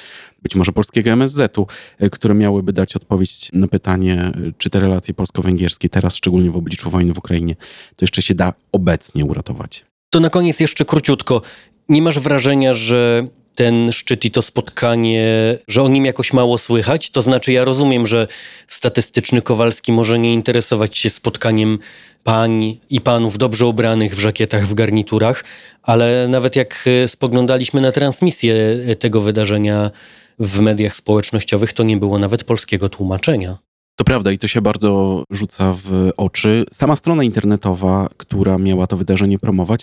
być 0.44 0.56
może 0.56 0.72
polskiego 0.72 1.10
MSZ-u, 1.10 1.68
e, 2.00 2.10
które 2.10 2.34
miałyby 2.34 2.74
dać 2.74 2.96
odpowiedź 2.96 3.50
na 3.54 3.68
pytanie, 3.68 4.32
czy 4.58 4.70
te 4.70 4.80
relacje 4.80 5.14
polsko-węgierskie 5.14 5.90
teraz, 5.90 6.16
szczególnie 6.16 6.52
w 6.52 6.56
obliczu 6.56 6.90
wojny 6.90 7.14
w 7.14 7.18
Ukrainie, 7.18 7.56
to 7.96 8.04
jeszcze 8.04 8.22
się 8.22 8.36
da 8.36 8.54
obecnie 8.72 9.26
uratować. 9.26 9.86
To 10.10 10.20
na 10.20 10.30
koniec 10.30 10.60
jeszcze 10.60 10.86
króciutko. 10.86 11.42
Nie 11.90 12.02
masz 12.02 12.20
wrażenia, 12.20 12.74
że 12.74 13.28
ten 13.56 13.92
szczyt 13.92 14.26
i 14.26 14.32
to 14.32 14.42
spotkanie, 14.42 15.58
że 15.68 15.84
o 15.84 15.88
nim 15.88 16.06
jakoś 16.06 16.34
mało 16.34 16.58
słychać? 16.58 17.10
To 17.10 17.22
znaczy, 17.22 17.52
ja 17.52 17.66
rozumiem, 17.66 18.08
że 18.08 18.28
statystyczny 18.68 19.42
Kowalski 19.42 19.92
może 19.92 20.20
nie 20.20 20.34
interesować 20.34 20.98
się 20.98 21.10
spotkaniem 21.10 21.80
pań 22.24 22.78
i 22.90 23.02
panów 23.02 23.38
dobrze 23.38 23.66
ubranych 23.66 24.16
w 24.16 24.20
żakietach, 24.20 24.68
w 24.68 24.74
garniturach, 24.74 25.44
ale 25.84 26.28
nawet 26.28 26.56
jak 26.56 26.86
spoglądaliśmy 27.08 27.82
na 27.82 27.92
transmisję 27.92 28.56
tego 29.00 29.22
wydarzenia 29.22 29.92
w 30.40 30.60
mediach 30.60 30.96
społecznościowych, 30.96 31.74
to 31.74 31.84
nie 31.84 31.98
było 31.98 32.20
nawet 32.20 32.44
polskiego 32.44 32.90
tłumaczenia. 32.90 33.58
To 33.96 34.04
prawda 34.04 34.32
i 34.32 34.38
to 34.38 34.48
się 34.48 34.62
bardzo 34.62 35.24
rzuca 35.32 35.74
w 35.74 36.12
oczy. 36.18 36.66
Sama 36.72 36.96
strona 36.96 37.24
internetowa, 37.24 38.10
która 38.18 38.58
miała 38.58 38.88
to 38.88 38.98
wydarzenie 38.98 39.40
promować, 39.40 39.82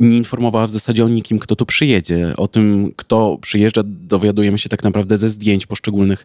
nie 0.00 0.16
informowała 0.16 0.66
w 0.66 0.70
zasadzie 0.70 1.04
o 1.04 1.08
nikim, 1.08 1.38
kto 1.38 1.56
tu 1.56 1.66
przyjedzie. 1.66 2.34
O 2.36 2.48
tym, 2.48 2.92
kto 2.96 3.38
przyjeżdża, 3.40 3.82
dowiadujemy 3.84 4.58
się 4.58 4.68
tak 4.68 4.84
naprawdę 4.84 5.18
ze 5.18 5.30
zdjęć 5.30 5.66
poszczególnych 5.66 6.24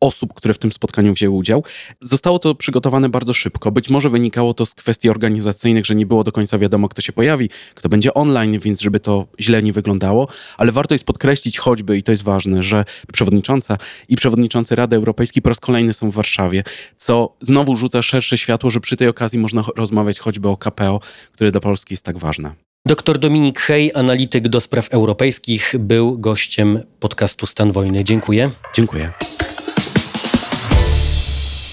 osób, 0.00 0.34
które 0.34 0.54
w 0.54 0.58
tym 0.58 0.72
spotkaniu 0.72 1.14
wzięły 1.14 1.36
udział. 1.36 1.64
Zostało 2.00 2.38
to 2.38 2.54
przygotowane 2.54 3.08
bardzo 3.08 3.34
szybko. 3.34 3.70
Być 3.70 3.90
może 3.90 4.10
wynikało 4.10 4.54
to 4.54 4.66
z 4.66 4.74
kwestii 4.74 5.10
organizacyjnych, 5.10 5.86
że 5.86 5.94
nie 5.94 6.06
było 6.06 6.24
do 6.24 6.32
końca 6.32 6.58
wiadomo, 6.58 6.88
kto 6.88 7.02
się 7.02 7.12
pojawi, 7.12 7.50
kto 7.74 7.88
będzie 7.88 8.14
online, 8.14 8.58
więc 8.58 8.80
żeby 8.80 9.00
to 9.00 9.26
źle 9.40 9.62
nie 9.62 9.72
wyglądało. 9.72 10.28
Ale 10.56 10.72
warto 10.72 10.94
jest 10.94 11.04
podkreślić 11.04 11.58
choćby, 11.58 11.98
i 11.98 12.02
to 12.02 12.12
jest 12.12 12.22
ważne, 12.22 12.62
że 12.62 12.84
przewodnicząca 13.12 13.78
i 14.08 14.16
przewodniczący 14.16 14.74
Rady 14.74 14.96
Europejskiej 14.96 15.42
po 15.42 15.48
raz 15.48 15.60
kolejny 15.60 15.92
są 15.92 16.10
w 16.10 16.14
Warszawie, 16.14 16.64
co 16.96 17.36
znowu 17.40 17.76
rzuca 17.76 18.02
szersze 18.02 18.38
światło, 18.38 18.70
że 18.70 18.80
przy 18.80 18.96
tej 18.96 19.08
okazji 19.08 19.38
można 19.38 19.64
rozmawiać 19.76 20.18
choćby 20.18 20.48
o 20.48 20.56
KPO, 20.56 21.00
które 21.32 21.50
dla 21.50 21.60
Polski 21.60 21.94
jest 21.94 22.04
tak 22.04 22.18
ważne. 22.18 22.69
Doktor 22.86 23.18
Dominik 23.18 23.60
Hej, 23.60 23.90
analityk 23.94 24.48
do 24.48 24.60
spraw 24.60 24.88
europejskich, 24.88 25.74
był 25.78 26.18
gościem 26.18 26.80
podcastu 27.00 27.46
Stan 27.46 27.72
Wojny. 27.72 28.04
Dziękuję. 28.04 28.50
Dziękuję. 28.74 29.12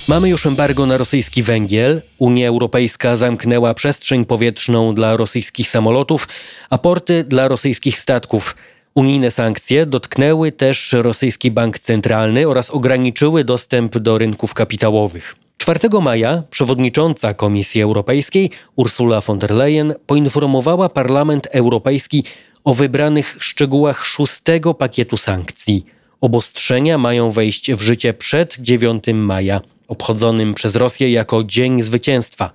Mamy 0.08 0.30
już 0.30 0.46
embargo 0.46 0.86
na 0.86 0.98
rosyjski 0.98 1.44
węgiel. 1.44 2.02
Unia 2.18 2.48
Europejska 2.48 3.18
zamknęła 3.18 3.74
przestrzeń 3.74 4.26
powietrzną 4.26 4.96
dla 4.96 5.18
rosyjskich 5.18 5.70
samolotów, 5.70 6.28
a 6.70 6.78
porty 6.78 7.24
dla 7.24 7.48
rosyjskich 7.48 8.00
statków. 8.00 8.56
Unijne 8.96 9.32
sankcje 9.32 9.86
dotknęły 9.86 10.52
też 10.52 10.94
rosyjski 10.94 11.52
bank 11.52 11.80
centralny 11.80 12.48
oraz 12.48 12.70
ograniczyły 12.70 13.44
dostęp 13.44 13.98
do 13.98 14.18
rynków 14.18 14.54
kapitałowych. 14.54 15.36
4 15.68 15.90
maja 16.02 16.44
przewodnicząca 16.50 17.34
Komisji 17.34 17.82
Europejskiej 17.82 18.50
Ursula 18.76 19.22
von 19.22 19.40
der 19.40 19.52
Leyen 19.52 19.94
poinformowała 20.06 20.90
Parlament 20.90 21.48
Europejski 21.52 22.24
o 22.64 22.74
wybranych 22.74 23.38
szczegółach 23.40 24.06
szóstego 24.06 24.74
pakietu 24.74 25.18
sankcji. 25.18 25.86
Obostrzenia 26.22 26.98
mają 26.98 27.32
wejść 27.32 27.72
w 27.72 27.82
życie 27.82 28.14
przed 28.14 28.58
9 28.60 29.04
maja 29.14 29.62
obchodzonym 29.88 30.54
przez 30.54 30.76
Rosję 30.76 31.12
jako 31.12 31.44
Dzień 31.44 31.82
Zwycięstwa. 31.82 32.52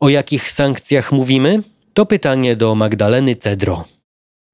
O 0.00 0.08
jakich 0.08 0.52
sankcjach 0.52 1.12
mówimy? 1.12 1.62
To 1.94 2.06
pytanie 2.06 2.56
do 2.56 2.74
Magdaleny 2.74 3.36
Cedro. 3.36 3.84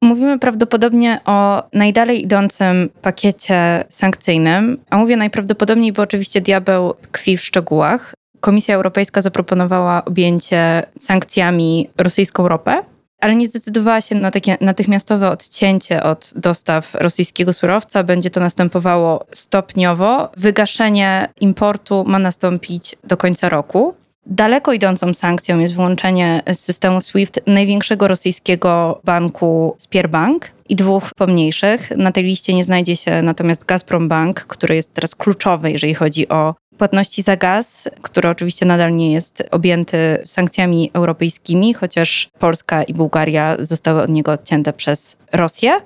Mówimy 0.02 0.38
prawdopodobnie 0.38 1.20
o 1.24 1.62
najdalej 1.72 2.22
idącym 2.22 2.90
pakiecie 3.02 3.84
sankcyjnym, 3.88 4.78
a 4.90 4.96
mówię 4.96 5.16
najprawdopodobniej, 5.16 5.92
bo 5.92 6.02
oczywiście 6.02 6.40
diabeł 6.40 6.94
tkwi 6.94 7.36
w 7.36 7.44
szczegółach. 7.44 8.14
Komisja 8.40 8.74
Europejska 8.74 9.20
zaproponowała 9.20 10.04
objęcie 10.04 10.82
sankcjami 10.98 11.90
rosyjską 11.98 12.48
ropę, 12.48 12.82
ale 13.20 13.36
nie 13.36 13.46
zdecydowała 13.46 14.00
się 14.00 14.14
na 14.14 14.30
takie 14.30 14.56
natychmiastowe 14.60 15.30
odcięcie 15.30 16.02
od 16.02 16.32
dostaw 16.36 16.94
rosyjskiego 16.94 17.52
surowca. 17.52 18.02
Będzie 18.02 18.30
to 18.30 18.40
następowało 18.40 19.26
stopniowo. 19.32 20.30
Wygaszenie 20.36 21.28
importu 21.40 22.04
ma 22.06 22.18
nastąpić 22.18 22.96
do 23.04 23.16
końca 23.16 23.48
roku. 23.48 23.94
Daleko 24.30 24.72
idącą 24.72 25.14
sankcją 25.14 25.58
jest 25.58 25.74
włączenie 25.74 26.42
z 26.52 26.58
systemu 26.58 27.00
SWIFT 27.00 27.40
największego 27.46 28.08
rosyjskiego 28.08 29.00
banku 29.04 29.76
Spierbank 29.78 30.52
i 30.68 30.76
dwóch 30.76 31.10
pomniejszych. 31.16 31.96
Na 31.96 32.12
tej 32.12 32.24
liście 32.24 32.54
nie 32.54 32.64
znajdzie 32.64 32.96
się 32.96 33.22
natomiast 33.22 33.64
Gazprom 33.64 34.08
Bank, 34.08 34.40
który 34.40 34.74
jest 34.74 34.94
teraz 34.94 35.14
kluczowy, 35.14 35.70
jeżeli 35.70 35.94
chodzi 35.94 36.28
o 36.28 36.54
płatności 36.78 37.22
za 37.22 37.36
gaz, 37.36 37.90
który 38.02 38.28
oczywiście 38.28 38.66
nadal 38.66 38.96
nie 38.96 39.12
jest 39.12 39.48
objęty 39.50 40.22
sankcjami 40.26 40.90
europejskimi, 40.92 41.74
chociaż 41.74 42.28
Polska 42.38 42.82
i 42.82 42.94
Bułgaria 42.94 43.56
zostały 43.58 44.02
od 44.02 44.10
niego 44.10 44.32
odcięte 44.32 44.72
przez 44.72 45.18
Rosję. 45.32 45.80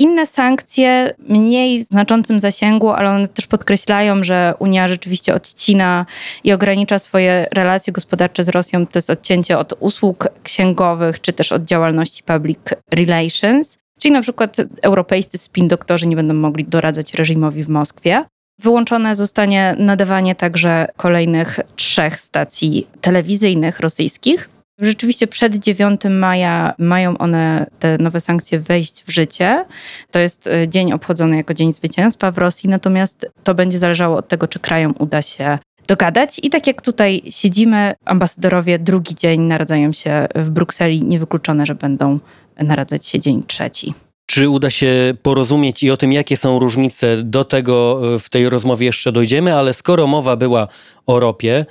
Inne 0.00 0.26
sankcje, 0.26 1.14
mniej 1.18 1.84
znaczącym 1.84 2.40
zasięgu, 2.40 2.90
ale 2.90 3.10
one 3.10 3.28
też 3.28 3.46
podkreślają, 3.46 4.24
że 4.24 4.54
Unia 4.58 4.88
rzeczywiście 4.88 5.34
odcina 5.34 6.06
i 6.44 6.52
ogranicza 6.52 6.98
swoje 6.98 7.46
relacje 7.52 7.92
gospodarcze 7.92 8.44
z 8.44 8.48
Rosją. 8.48 8.86
To 8.86 8.98
jest 8.98 9.10
odcięcie 9.10 9.58
od 9.58 9.74
usług 9.80 10.28
księgowych, 10.42 11.20
czy 11.20 11.32
też 11.32 11.52
od 11.52 11.64
działalności 11.64 12.22
public 12.22 12.58
relations. 12.94 13.78
Czyli 13.98 14.12
na 14.12 14.22
przykład 14.22 14.56
europejscy 14.82 15.38
spin 15.38 15.68
doktorzy 15.68 16.06
nie 16.06 16.16
będą 16.16 16.34
mogli 16.34 16.64
doradzać 16.64 17.14
reżimowi 17.14 17.64
w 17.64 17.68
Moskwie. 17.68 18.24
Wyłączone 18.58 19.16
zostanie 19.16 19.76
nadawanie 19.78 20.34
także 20.34 20.88
kolejnych 20.96 21.60
trzech 21.76 22.20
stacji 22.20 22.86
telewizyjnych 23.00 23.80
rosyjskich. 23.80 24.49
Rzeczywiście 24.80 25.26
przed 25.26 25.54
9 25.54 26.00
maja 26.10 26.74
mają 26.78 27.18
one, 27.18 27.66
te 27.78 27.98
nowe 27.98 28.20
sankcje, 28.20 28.60
wejść 28.60 29.04
w 29.04 29.10
życie. 29.10 29.64
To 30.10 30.18
jest 30.18 30.46
e, 30.46 30.68
dzień 30.68 30.92
obchodzony 30.92 31.36
jako 31.36 31.54
Dzień 31.54 31.72
Zwycięstwa 31.72 32.30
w 32.30 32.38
Rosji, 32.38 32.68
natomiast 32.68 33.30
to 33.44 33.54
będzie 33.54 33.78
zależało 33.78 34.16
od 34.16 34.28
tego, 34.28 34.48
czy 34.48 34.58
krajom 34.58 34.94
uda 34.98 35.22
się 35.22 35.58
dogadać. 35.86 36.40
I 36.42 36.50
tak 36.50 36.66
jak 36.66 36.82
tutaj 36.82 37.22
siedzimy, 37.30 37.94
ambasadorowie 38.04 38.78
drugi 38.78 39.14
dzień 39.14 39.40
naradzają 39.40 39.92
się 39.92 40.28
w 40.34 40.50
Brukseli. 40.50 41.02
Niewykluczone, 41.02 41.66
że 41.66 41.74
będą 41.74 42.18
naradzać 42.58 43.06
się 43.06 43.20
dzień 43.20 43.42
trzeci. 43.46 43.94
Czy 44.26 44.48
uda 44.48 44.70
się 44.70 45.14
porozumieć 45.22 45.82
i 45.82 45.90
o 45.90 45.96
tym, 45.96 46.12
jakie 46.12 46.36
są 46.36 46.58
różnice, 46.58 47.16
do 47.16 47.44
tego 47.44 48.00
e, 48.14 48.18
w 48.18 48.28
tej 48.28 48.48
rozmowie 48.48 48.86
jeszcze 48.86 49.12
dojdziemy, 49.12 49.54
ale 49.54 49.72
skoro 49.72 50.06
mowa 50.06 50.36
była 50.36 50.68
o 51.06 51.20
ropie 51.20 51.66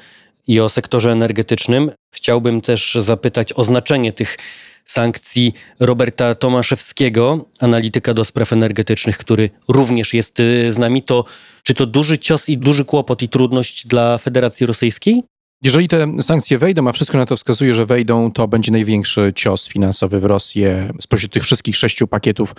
i 0.49 0.59
o 0.59 0.69
sektorze 0.69 1.11
energetycznym, 1.11 1.91
chciałbym 2.15 2.61
też 2.61 2.97
zapytać 2.99 3.53
o 3.53 3.63
znaczenie 3.63 4.13
tych 4.13 4.37
sankcji 4.85 5.53
Roberta 5.79 6.35
Tomaszewskiego, 6.35 7.45
analityka 7.59 8.13
do 8.13 8.23
spraw 8.23 8.53
energetycznych, 8.53 9.17
który 9.17 9.49
również 9.67 10.13
jest 10.13 10.39
e, 10.39 10.71
z 10.71 10.77
nami. 10.77 11.03
To 11.03 11.25
czy 11.63 11.73
to 11.73 11.85
duży 11.85 12.17
cios 12.17 12.49
i 12.49 12.57
duży 12.57 12.85
kłopot 12.85 13.21
i 13.21 13.29
trudność 13.29 13.87
dla 13.87 14.17
Federacji 14.17 14.65
Rosyjskiej? 14.65 15.23
Jeżeli 15.63 15.87
te 15.87 16.07
sankcje 16.21 16.57
wejdą, 16.57 16.87
a 16.87 16.91
wszystko 16.91 17.17
na 17.17 17.25
to 17.25 17.35
wskazuje, 17.35 17.75
że 17.75 17.85
wejdą, 17.85 18.31
to 18.31 18.47
będzie 18.47 18.71
największy 18.71 19.33
cios 19.35 19.67
finansowy 19.67 20.19
w 20.19 20.25
Rosję 20.25 20.89
spośród 21.01 21.33
tych 21.33 21.43
wszystkich 21.43 21.77
sześciu 21.77 22.07
pakietów 22.07 22.55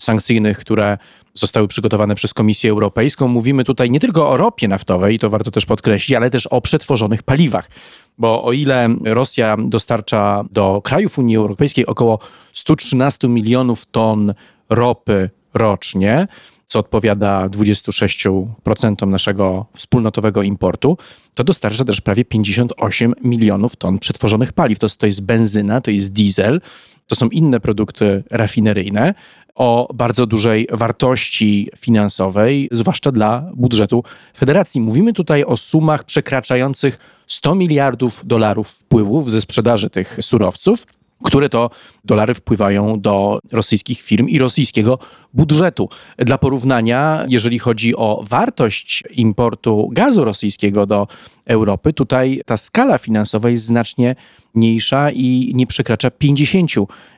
sankcyjnych, 0.00 0.58
które 0.58 0.98
zostały 1.34 1.68
przygotowane 1.68 2.14
przez 2.14 2.34
Komisję 2.34 2.70
Europejską. 2.70 3.28
Mówimy 3.28 3.64
tutaj 3.64 3.90
nie 3.90 4.00
tylko 4.00 4.30
o 4.30 4.36
ropie 4.36 4.68
naftowej, 4.68 5.18
to 5.18 5.30
warto 5.30 5.50
też 5.50 5.66
podkreślić, 5.66 6.16
ale 6.16 6.30
też 6.30 6.46
o 6.46 6.60
przetworzonych 6.60 7.22
paliwach. 7.22 7.70
Bo 8.18 8.44
o 8.44 8.52
ile 8.52 8.88
Rosja 9.04 9.56
dostarcza 9.58 10.44
do 10.50 10.80
krajów 10.84 11.18
Unii 11.18 11.36
Europejskiej 11.36 11.86
około 11.86 12.18
113 12.52 13.28
milionów 13.28 13.86
ton 13.86 14.34
ropy 14.70 15.30
rocznie, 15.54 16.26
co 16.66 16.78
odpowiada 16.78 17.48
26% 17.48 19.06
naszego 19.06 19.66
wspólnotowego 19.76 20.42
importu, 20.42 20.98
to 21.34 21.44
dostarcza 21.44 21.84
też 21.84 22.00
prawie 22.00 22.24
58 22.24 23.14
milionów 23.24 23.76
ton 23.76 23.98
przetworzonych 23.98 24.52
paliw. 24.52 24.78
To, 24.78 24.88
to 24.88 25.06
jest 25.06 25.24
benzyna, 25.24 25.80
to 25.80 25.90
jest 25.90 26.12
diesel, 26.12 26.60
to 27.06 27.14
są 27.14 27.28
inne 27.28 27.60
produkty 27.60 28.24
rafineryjne 28.30 29.14
o 29.54 29.88
bardzo 29.94 30.26
dużej 30.26 30.68
wartości 30.72 31.70
finansowej, 31.76 32.68
zwłaszcza 32.72 33.12
dla 33.12 33.50
budżetu 33.54 34.04
federacji. 34.36 34.80
Mówimy 34.80 35.12
tutaj 35.12 35.44
o 35.44 35.56
sumach 35.56 36.04
przekraczających 36.04 36.98
100 37.26 37.54
miliardów 37.54 38.26
dolarów 38.26 38.68
wpływów 38.68 39.30
ze 39.30 39.40
sprzedaży 39.40 39.90
tych 39.90 40.18
surowców 40.20 40.86
które 41.22 41.48
to 41.48 41.70
dolary 42.04 42.34
wpływają 42.34 43.00
do 43.00 43.38
rosyjskich 43.52 44.00
firm 44.00 44.28
i 44.28 44.38
rosyjskiego 44.38 44.98
budżetu. 45.34 45.88
Dla 46.18 46.38
porównania, 46.38 47.24
jeżeli 47.28 47.58
chodzi 47.58 47.96
o 47.96 48.24
wartość 48.28 49.02
importu 49.10 49.88
gazu 49.92 50.24
rosyjskiego 50.24 50.86
do 50.86 51.08
Europy, 51.46 51.92
tutaj 51.92 52.42
ta 52.46 52.56
skala 52.56 52.98
finansowa 52.98 53.50
jest 53.50 53.64
znacznie 53.64 54.16
mniejsza 54.54 55.10
i 55.10 55.52
nie 55.54 55.66
przekracza 55.66 56.10
50 56.10 56.70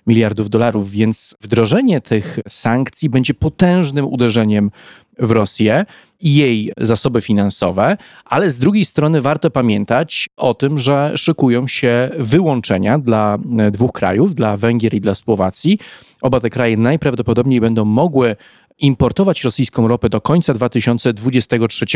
miliardów 0.06 0.50
dolarów, 0.50 0.90
więc 0.90 1.36
wdrożenie 1.40 2.00
tych 2.00 2.38
sankcji 2.48 3.10
będzie 3.10 3.34
potężnym 3.34 4.04
uderzeniem 4.06 4.70
w 5.18 5.30
Rosję 5.30 5.84
i 6.20 6.34
jej 6.34 6.72
zasoby 6.78 7.20
finansowe, 7.20 7.96
ale 8.24 8.50
z 8.50 8.58
drugiej 8.58 8.84
strony 8.84 9.20
warto 9.20 9.50
pamiętać 9.50 10.28
o 10.36 10.54
tym, 10.54 10.78
że 10.78 11.12
szykują 11.16 11.66
się 11.66 12.10
wyłączenia 12.18 12.98
dla 12.98 13.38
e, 13.58 13.70
dwóch 13.70 13.92
krajów, 13.92 14.34
dla 14.34 14.56
Węgier 14.56 14.94
i 14.94 15.00
dla 15.00 15.14
Słowacji. 15.14 15.78
Oba 16.22 16.40
te 16.40 16.50
kraje 16.50 16.76
najprawdopodobniej 16.76 17.60
będą 17.60 17.84
mogły 17.84 18.36
importować 18.78 19.44
rosyjską 19.44 19.88
ropę 19.88 20.08
do 20.08 20.20
końca 20.20 20.54
2023 20.54 21.86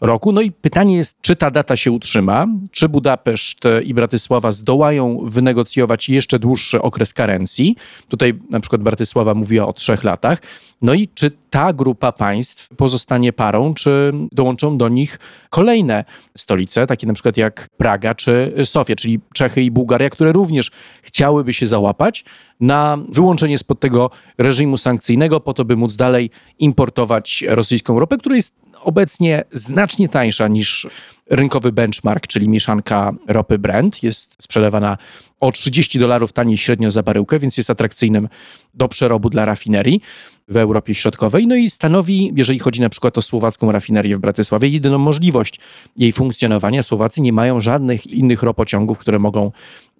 roku. 0.00 0.32
No 0.32 0.40
i 0.40 0.52
pytanie 0.52 0.96
jest, 0.96 1.20
czy 1.20 1.36
ta 1.36 1.50
data 1.50 1.76
się 1.76 1.92
utrzyma, 1.92 2.46
czy 2.70 2.88
Budapeszt 2.88 3.60
i 3.84 3.94
Bratysława 3.94 4.52
zdołają 4.52 5.20
wynegocjować 5.24 6.08
jeszcze 6.08 6.38
dłuższy 6.38 6.82
okres 6.82 7.12
karencji. 7.12 7.76
Tutaj 8.08 8.34
na 8.50 8.60
przykład 8.60 8.82
Bratysława 8.82 9.34
mówiła 9.34 9.66
o 9.66 9.72
trzech 9.72 10.04
latach. 10.04 10.42
No 10.82 10.94
i 10.94 11.08
czy 11.08 11.30
ta 11.56 11.72
grupa 11.72 12.12
państw 12.12 12.68
pozostanie 12.76 13.32
parą, 13.32 13.74
czy 13.74 14.12
dołączą 14.32 14.78
do 14.78 14.88
nich 14.88 15.18
kolejne 15.50 16.04
stolice, 16.36 16.86
takie 16.86 17.06
na 17.06 17.14
przykład 17.14 17.36
jak 17.36 17.68
Praga 17.76 18.14
czy 18.14 18.54
Sofia, 18.64 18.96
czyli 18.96 19.20
Czechy 19.34 19.62
i 19.62 19.70
Bułgaria, 19.70 20.10
które 20.10 20.32
również 20.32 20.70
chciałyby 21.02 21.52
się 21.52 21.66
załapać 21.66 22.24
na 22.60 22.98
wyłączenie 23.08 23.58
spod 23.58 23.80
tego 23.80 24.10
reżimu 24.38 24.76
sankcyjnego, 24.76 25.40
po 25.40 25.54
to, 25.54 25.64
by 25.64 25.76
móc 25.76 25.96
dalej 25.96 26.30
importować 26.58 27.44
rosyjską 27.48 28.00
ropę, 28.00 28.18
która 28.18 28.36
jest 28.36 28.54
obecnie 28.82 29.44
znacznie 29.52 30.08
tańsza 30.08 30.48
niż 30.48 30.86
rynkowy 31.30 31.72
benchmark, 31.72 32.26
czyli 32.26 32.48
mieszanka 32.48 33.12
ropy 33.28 33.58
Brent. 33.58 34.02
Jest 34.02 34.36
sprzedawana 34.42 34.98
o 35.40 35.52
30 35.52 35.98
dolarów 35.98 36.32
taniej 36.32 36.58
średnio 36.58 36.90
za 36.90 37.02
baryłkę, 37.02 37.38
więc 37.38 37.56
jest 37.56 37.70
atrakcyjnym 37.70 38.28
do 38.74 38.88
przerobu 38.88 39.30
dla 39.30 39.44
rafinerii 39.44 40.00
w 40.48 40.56
Europie 40.56 40.94
Środkowej. 40.94 41.46
No 41.46 41.54
i 41.56 41.70
stanowi, 41.70 42.32
jeżeli 42.36 42.58
chodzi 42.58 42.80
na 42.80 42.88
przykład 42.88 43.18
o 43.18 43.22
słowacką 43.22 43.72
rafinerię 43.72 44.16
w 44.16 44.20
Bratysławie, 44.20 44.68
jedyną 44.68 44.98
możliwość 44.98 45.60
jej 45.96 46.12
funkcjonowania. 46.12 46.82
Słowacy 46.82 47.22
nie 47.22 47.32
mają 47.32 47.60
żadnych 47.60 48.06
innych 48.06 48.42
ropociągów, 48.42 48.98
które 48.98 49.18
mogą 49.18 49.52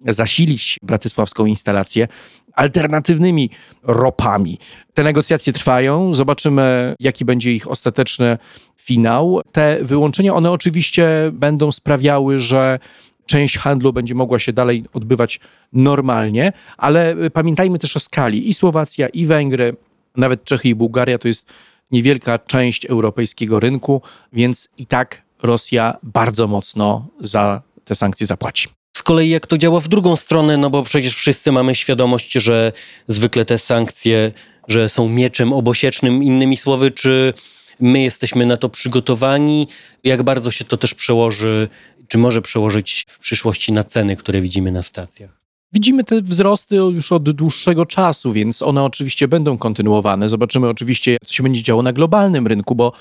zasilić 0.05 0.79
bratysławską 0.83 1.45
instalację 1.45 2.07
alternatywnymi 2.53 3.49
ropami. 3.83 4.57
Te 4.93 5.03
negocjacje 5.03 5.53
trwają, 5.53 6.13
zobaczymy, 6.13 6.95
jaki 6.99 7.25
będzie 7.25 7.51
ich 7.51 7.71
ostateczny 7.71 8.37
finał. 8.77 9.41
Te 9.51 9.77
wyłączenia, 9.81 10.33
one 10.33 10.51
oczywiście 10.51 11.07
będą 11.33 11.71
sprawiały, 11.71 12.39
że 12.39 12.79
część 13.25 13.57
handlu 13.57 13.93
będzie 13.93 14.15
mogła 14.15 14.39
się 14.39 14.53
dalej 14.53 14.83
odbywać 14.93 15.39
normalnie, 15.73 16.53
ale 16.77 17.15
pamiętajmy 17.33 17.79
też 17.79 17.97
o 17.97 17.99
skali. 17.99 18.49
I 18.49 18.53
Słowacja, 18.53 19.07
i 19.07 19.25
Węgry, 19.25 19.75
nawet 20.17 20.43
Czechy 20.43 20.69
i 20.69 20.75
Bułgaria 20.75 21.17
to 21.17 21.27
jest 21.27 21.49
niewielka 21.91 22.39
część 22.39 22.85
europejskiego 22.85 23.59
rynku, 23.59 24.01
więc 24.33 24.69
i 24.77 24.85
tak 24.85 25.21
Rosja 25.43 25.97
bardzo 26.03 26.47
mocno 26.47 27.07
za 27.19 27.61
te 27.85 27.95
sankcje 27.95 28.27
zapłaci. 28.27 28.67
Z 28.97 29.03
kolei 29.03 29.29
jak 29.29 29.47
to 29.47 29.57
działa 29.57 29.79
w 29.79 29.87
drugą 29.87 30.15
stronę, 30.15 30.57
no 30.57 30.69
bo 30.69 30.83
przecież 30.83 31.15
wszyscy 31.15 31.51
mamy 31.51 31.75
świadomość, 31.75 32.31
że 32.31 32.71
zwykle 33.07 33.45
te 33.45 33.57
sankcje, 33.57 34.31
że 34.67 34.89
są 34.89 35.09
mieczem 35.09 35.53
obosiecznym, 35.53 36.23
innymi 36.23 36.57
słowy, 36.57 36.91
czy 36.91 37.33
my 37.79 38.01
jesteśmy 38.01 38.45
na 38.45 38.57
to 38.57 38.69
przygotowani, 38.69 39.67
jak 40.03 40.23
bardzo 40.23 40.51
się 40.51 40.65
to 40.65 40.77
też 40.77 40.93
przełoży, 40.93 41.67
czy 42.07 42.17
może 42.17 42.41
przełożyć 42.41 43.05
w 43.09 43.19
przyszłości 43.19 43.73
na 43.73 43.83
ceny, 43.83 44.15
które 44.15 44.41
widzimy 44.41 44.71
na 44.71 44.83
stacjach. 44.83 45.36
Widzimy 45.73 46.03
te 46.03 46.21
wzrosty 46.21 46.75
już 46.75 47.11
od 47.11 47.31
dłuższego 47.31 47.85
czasu, 47.85 48.33
więc 48.33 48.61
one 48.61 48.83
oczywiście 48.83 49.27
będą 49.27 49.57
kontynuowane. 49.57 50.29
Zobaczymy 50.29 50.69
oczywiście, 50.69 51.17
co 51.25 51.33
się 51.33 51.43
będzie 51.43 51.63
działo 51.63 51.81
na 51.81 51.93
globalnym 51.93 52.47
rynku, 52.47 52.75
bo 52.75 52.91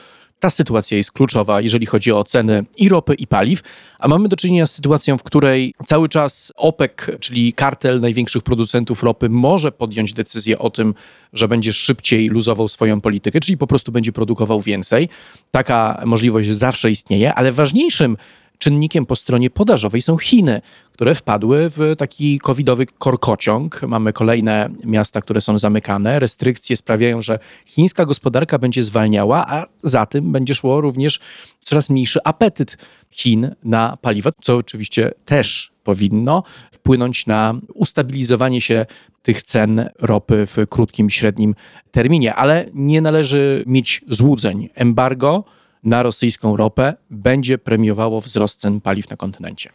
ta 0.40 0.50
sytuacja 0.50 0.96
jest 0.96 1.12
kluczowa, 1.12 1.61
jeżeli 1.61 1.87
chodzi 1.87 2.12
o 2.12 2.24
ceny 2.24 2.62
i 2.76 2.88
ropy, 2.88 3.14
i 3.14 3.26
paliw, 3.26 3.62
a 3.98 4.09
mamy 4.09 4.29
do 4.29 4.37
czynienia 4.37 4.66
z 4.66 4.72
sytuacją, 4.72 5.18
w 5.18 5.22
której 5.22 5.74
cały 5.85 6.09
czas 6.09 6.52
OPEC, 6.57 6.92
czyli 7.20 7.52
kartel 7.52 8.00
największych 8.00 8.42
producentów 8.42 9.02
ropy, 9.02 9.29
może 9.29 9.72
podjąć 9.72 10.12
decyzję 10.12 10.59
o 10.59 10.70
tym, 10.70 10.94
że 11.33 11.48
będzie 11.48 11.72
szybciej 11.72 12.29
luzował 12.29 12.68
swoją 12.68 13.00
politykę, 13.00 13.40
czyli 13.40 13.59
po 13.59 13.66
prostu 13.66 13.92
będzie 13.92 14.12
produkował 14.12 14.61
więcej. 14.61 15.09
Taka 15.50 16.02
możliwość 16.07 16.48
zawsze 16.48 16.90
istnieje, 16.90 17.35
ale 17.35 17.52
ważniejszym 17.52 18.16
czynnikiem 18.59 19.07
po 19.07 19.16
stronie 19.16 19.51
podażowej 19.51 20.03
są 20.03 20.16
Chiny, 20.16 20.61
które 20.92 21.14
wpadły 21.14 21.71
w 21.71 21.95
taki 21.99 22.40
covidowy 22.40 22.87
korkociąg. 22.87 23.83
Mamy 23.83 24.12
kolejne 24.12 24.71
miasta, 24.85 25.21
które 25.21 25.40
są 25.40 25.59
zamykane. 25.59 26.19
Restrykcje 26.19 26.77
sprawiają, 26.77 27.23
że 27.23 27.38
chińska 27.66 28.07
gospodarka 28.07 28.59
będzie 28.59 28.83
zwalniała, 28.83 29.47
a 29.49 29.66
za 29.83 30.07
tym 30.07 30.33
będzie 30.33 30.55
szło 30.55 30.81
również 30.81 31.21
coraz 31.61 31.90
mniejszy 31.90 32.21
apetyt 32.25 32.79
Chin 33.11 33.55
na 33.64 33.97
paliwo, 33.97 34.31
co 34.42 34.57
oczywiście 34.57 35.11
też 35.25 35.73
powinno 35.85 36.42
wpłynąć 36.73 37.27
na 37.27 37.55
ustabilizowanie 37.75 38.61
się 38.61 38.87
tych 39.23 39.42
cen 39.42 39.88
ropy 39.99 40.47
w 40.47 40.57
krótkim, 40.69 41.11
średnim 41.11 41.55
terminie. 41.90 42.35
Ale 42.35 42.66
nie 42.75 43.01
należy 43.01 43.64
mieć 43.66 44.05
złudzeń. 44.09 44.69
Embargo 44.75 45.45
na 45.87 46.03
rosyjską 46.03 46.57
ropę 46.57 46.94
będzie 47.11 47.59
premiowało 47.59 48.20
wzrost 48.20 48.61
cen 48.61 48.81
paliw 48.81 49.11
na 49.11 49.16
kontynencie. 49.16 49.70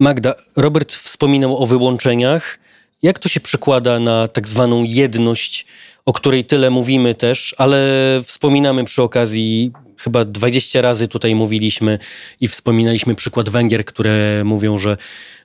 Magda, 0.00 0.34
Robert 0.56 0.92
wspominał 0.92 1.62
o 1.62 1.66
wyłączeniach. 1.66 2.58
Jak 3.02 3.18
to 3.18 3.28
się 3.28 3.40
przekłada 3.40 4.00
na 4.00 4.28
tak 4.28 4.48
zwaną 4.48 4.82
jedność, 4.84 5.66
o 6.06 6.12
której 6.12 6.44
tyle 6.44 6.70
mówimy 6.70 7.14
też, 7.14 7.54
ale 7.58 7.80
wspominamy 8.24 8.84
przy 8.84 9.02
okazji, 9.02 9.72
chyba 9.96 10.24
20 10.24 10.80
razy 10.80 11.08
tutaj 11.08 11.34
mówiliśmy 11.34 11.98
i 12.40 12.48
wspominaliśmy 12.48 13.14
przykład 13.14 13.48
Węgier, 13.48 13.84
które 13.84 14.44
mówią, 14.44 14.78
że, 14.78 14.96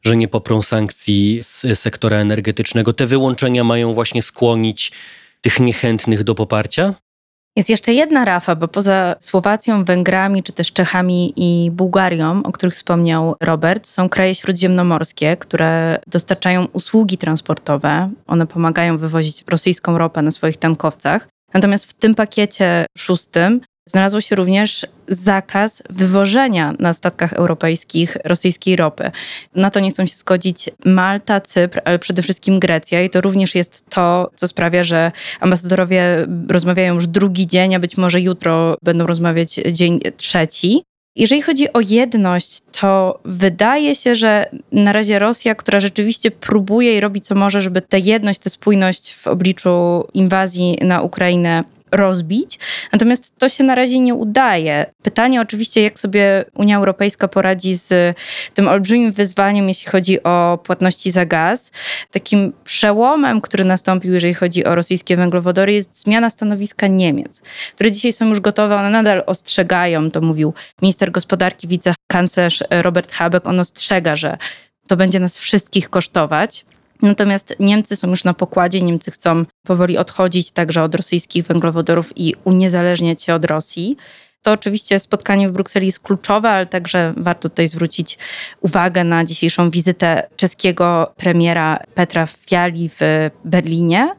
że 0.04 0.16
nie 0.16 0.28
poprą 0.28 0.62
sankcji 0.62 1.40
z 1.44 1.80
sektora 1.80 2.18
energetycznego. 2.18 2.94
Te 2.94 3.06
wyłączenia 3.06 3.64
mają 3.64 3.94
właśnie 3.94 4.22
skłonić 4.22 4.92
tych 5.42 5.60
niechętnych 5.60 6.24
do 6.24 6.36
poparcia? 6.36 6.96
Jest 7.56 7.70
jeszcze 7.70 7.94
jedna 7.94 8.26
rafa, 8.26 8.56
bo 8.56 8.68
poza 8.68 9.16
Słowacją, 9.20 9.84
Węgrami, 9.84 10.44
czy 10.44 10.54
też 10.54 10.74
Czechami 10.74 11.34
i 11.36 11.72
Bułgarią, 11.72 12.44
o 12.44 12.52
których 12.52 12.74
wspomniał 12.74 13.36
Robert, 13.42 13.88
są 13.88 14.10
kraje 14.10 14.36
śródziemnomorskie, 14.36 15.38
które 15.38 16.00
dostarczają 16.08 16.66
usługi 16.66 17.18
transportowe. 17.18 18.12
One 18.28 18.48
pomagają 18.48 18.98
wywozić 18.98 19.44
rosyjską 19.50 19.98
ropę 19.98 20.22
na 20.22 20.32
swoich 20.32 20.58
tankowcach. 20.58 21.28
Natomiast 21.54 21.86
w 21.86 21.94
tym 21.94 22.16
pakiecie 22.16 22.86
szóstym 22.98 23.62
znalazło 23.86 24.22
się 24.22 24.36
również 24.36 24.86
zakaz 25.08 25.84
wywożenia 25.90 26.74
na 26.80 26.94
statkach 26.94 27.34
europejskich 27.34 28.18
rosyjskiej 28.24 28.76
ropy. 28.76 29.12
Na 29.56 29.70
to 29.70 29.80
nie 29.80 29.90
chcą 29.90 30.06
się 30.06 30.16
zgodzić 30.16 30.70
Malta, 30.86 31.42
Cypr, 31.42 31.82
ale 31.86 32.00
przede 32.00 32.22
wszystkim 32.22 32.60
Grecja 32.60 33.02
i 33.02 33.10
to 33.10 33.22
również 33.22 33.56
jest 33.56 33.90
to, 33.90 34.30
co 34.36 34.48
sprawia, 34.48 34.84
że 34.84 35.12
ambasadorowie 35.40 36.28
rozmawiają 36.50 36.94
już 36.94 37.08
drugi 37.08 37.48
dzień, 37.48 37.76
a 37.76 37.80
być 37.80 37.98
może 37.98 38.22
jutro 38.22 38.78
będą 38.84 39.08
rozmawiać 39.08 39.54
dzień 39.54 40.00
trzeci. 40.18 40.84
Jeżeli 41.18 41.42
chodzi 41.42 41.74
o 41.74 41.80
jedność, 41.80 42.62
to 42.82 43.20
wydaje 43.26 43.96
się, 43.96 44.16
że 44.16 44.46
na 44.72 44.94
razie 44.94 45.20
Rosja, 45.20 45.56
która 45.56 45.80
rzeczywiście 45.80 46.32
próbuje 46.32 46.98
i 46.98 47.00
robi 47.00 47.22
co 47.22 47.36
może, 47.36 47.62
żeby 47.62 47.82
tę 47.82 48.00
jedność, 48.00 48.40
tę 48.40 48.50
spójność 48.50 49.16
w 49.16 49.28
obliczu 49.28 50.08
inwazji 50.14 50.78
na 50.82 51.02
Ukrainę 51.02 51.64
rozbić. 51.96 52.60
Natomiast 52.92 53.38
to 53.38 53.50
się 53.50 53.64
na 53.64 53.76
razie 53.76 54.00
nie 54.00 54.16
udaje. 54.16 54.86
Pytanie 55.04 55.42
oczywiście, 55.42 55.82
jak 55.82 56.00
sobie 56.00 56.46
Unia 56.54 56.78
Europejska 56.78 57.28
poradzi 57.28 57.76
z 57.76 58.18
tym 58.54 58.68
olbrzymim 58.68 59.12
wyzwaniem, 59.12 59.68
jeśli 59.68 59.92
chodzi 59.92 60.24
o 60.24 60.60
płatności 60.64 61.12
za 61.12 61.26
gaz. 61.26 61.72
Takim 62.12 62.54
przełomem, 62.64 63.42
który 63.42 63.66
nastąpił, 63.66 64.14
jeżeli 64.14 64.34
chodzi 64.34 64.66
o 64.66 64.76
rosyjskie 64.76 65.18
węglowodory, 65.18 65.74
jest 65.74 66.02
zmiana 66.02 66.30
stanowiska 66.30 66.88
Niemiec, 66.88 67.42
które 67.76 67.92
dzisiaj 67.92 68.14
są 68.14 68.26
już 68.26 68.40
gotowe, 68.40 68.76
one 68.76 68.90
nadal 68.90 69.24
ostrzegają, 69.26 70.12
to 70.12 70.22
mówił 70.22 70.54
minister 70.82 71.12
gospodarki, 71.12 71.68
wicekanclerz 71.68 72.64
Robert 72.70 73.12
Habeck, 73.12 73.48
on 73.48 73.60
ostrzega, 73.60 74.16
że 74.16 74.38
to 74.88 74.96
będzie 74.96 75.20
nas 75.20 75.38
wszystkich 75.38 75.90
kosztować. 75.90 76.66
Natomiast 77.02 77.56
Niemcy 77.60 77.96
są 77.96 78.10
już 78.10 78.24
na 78.24 78.34
pokładzie, 78.34 78.82
Niemcy 78.82 79.12
chcą 79.12 79.46
powoli 79.64 79.98
odchodzić 79.98 80.52
także 80.52 80.84
od 80.84 80.96
rosyjskich 80.96 81.46
węglowodorów 81.46 82.18
i 82.18 82.36
uniezależniać 82.44 83.24
się 83.24 83.34
od 83.34 83.46
Rosji. 83.46 83.98
To 84.42 84.52
oczywiście 84.52 85.00
spotkanie 85.00 85.50
w 85.50 85.52
Brukseli 85.52 85.86
jest 85.86 86.00
kluczowe, 86.00 86.50
ale 86.50 86.66
także 86.66 87.14
warto 87.18 87.50
tutaj 87.50 87.68
zwrócić 87.68 88.18
uwagę 88.62 89.04
na 89.04 89.26
dzisiejszą 89.26 89.70
wizytę 89.70 90.28
czeskiego 90.36 91.14
premiera 91.18 91.80
Petra 91.96 92.26
Fiali 92.26 92.90
w 92.90 93.30
Berlinie, 93.46 94.16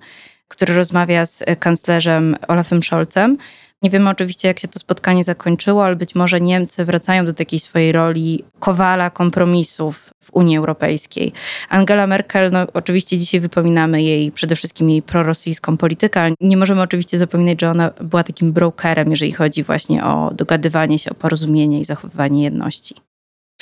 który 0.48 0.74
rozmawia 0.74 1.26
z 1.26 1.44
kanclerzem 1.58 2.36
Olafem 2.48 2.82
Scholzem. 2.82 3.38
Nie 3.82 3.90
wiemy 3.90 4.10
oczywiście, 4.10 4.48
jak 4.48 4.60
się 4.60 4.68
to 4.68 4.78
spotkanie 4.78 5.24
zakończyło, 5.24 5.84
ale 5.84 5.96
być 5.96 6.14
może 6.14 6.40
Niemcy 6.40 6.84
wracają 6.84 7.26
do 7.26 7.34
takiej 7.34 7.60
swojej 7.60 7.92
roli 7.92 8.44
kowala 8.58 9.10
kompromisów 9.10 10.10
w 10.24 10.30
Unii 10.32 10.56
Europejskiej. 10.56 11.32
Angela 11.68 12.06
Merkel, 12.06 12.50
no 12.52 12.66
oczywiście 12.74 13.18
dzisiaj 13.18 13.40
wypominamy 13.40 14.02
jej 14.02 14.32
przede 14.32 14.56
wszystkim 14.56 14.90
jej 14.90 15.02
prorosyjską 15.02 15.76
politykę, 15.76 16.20
ale 16.20 16.34
nie 16.40 16.56
możemy 16.56 16.82
oczywiście 16.82 17.18
zapominać, 17.18 17.60
że 17.60 17.70
ona 17.70 17.90
była 18.00 18.24
takim 18.24 18.52
brokerem, 18.52 19.10
jeżeli 19.10 19.32
chodzi 19.32 19.62
właśnie 19.62 20.04
o 20.04 20.30
dogadywanie 20.34 20.98
się, 20.98 21.10
o 21.10 21.14
porozumienie 21.14 21.80
i 21.80 21.84
zachowywanie 21.84 22.44
jedności. 22.44 22.94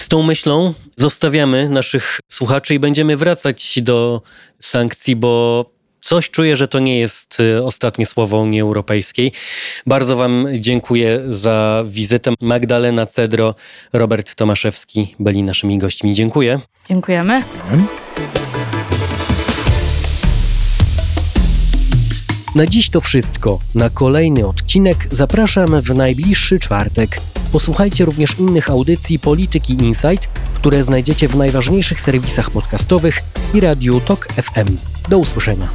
Z 0.01 0.09
tą 0.09 0.23
myślą 0.23 0.75
zostawiamy 0.97 1.69
naszych 1.69 2.21
słuchaczy 2.31 2.75
i 2.75 2.79
będziemy 2.79 3.17
wracać 3.17 3.79
do 3.83 4.23
sankcji, 4.61 5.17
bo 5.17 5.74
coś 6.05 6.31
czuję, 6.31 6.57
że 6.57 6.69
to 6.69 6.79
nie 6.79 6.99
jest 6.99 7.41
y, 7.41 7.65
ostatnie 7.65 8.07
słowo 8.07 8.39
Unii 8.39 8.61
Europejskiej. 8.61 9.33
Bardzo 9.87 10.17
Wam 10.17 10.47
dziękuję 10.59 11.21
za 11.29 11.85
wizytę. 11.87 12.35
Magdalena 12.41 13.07
Cedro, 13.07 13.55
Robert 13.93 14.35
Tomaszewski 14.35 15.15
byli 15.21 15.43
naszymi 15.43 15.79
gośćmi. 15.79 16.15
Dziękuję. 16.15 16.61
Dziękujemy. 16.89 17.43
Dziękujemy. 17.53 18.04
Na 22.55 22.67
dziś 22.67 22.91
to 22.91 23.01
wszystko. 23.01 23.59
Na 23.75 23.91
kolejny 23.91 24.47
odcinek 24.47 25.09
zapraszam 25.11 25.83
w 25.83 25.95
najbliższy 25.95 26.59
czwartek. 26.59 27.21
Posłuchajcie 27.53 28.05
również 28.05 28.39
innych 28.39 28.71
audycji 28.71 29.19
Polityki 29.19 29.73
Insight, 29.73 30.29
które 30.55 30.85
znajdziecie 30.85 31.29
w 31.29 31.37
najważniejszych 31.37 32.01
serwisach 32.01 32.51
podcastowych 32.51 33.21
i 33.55 33.61
radiu 33.61 34.01
Tok 34.01 34.29
FM. 34.33 34.77
Do 35.09 35.19
usłyszenia. 35.19 35.69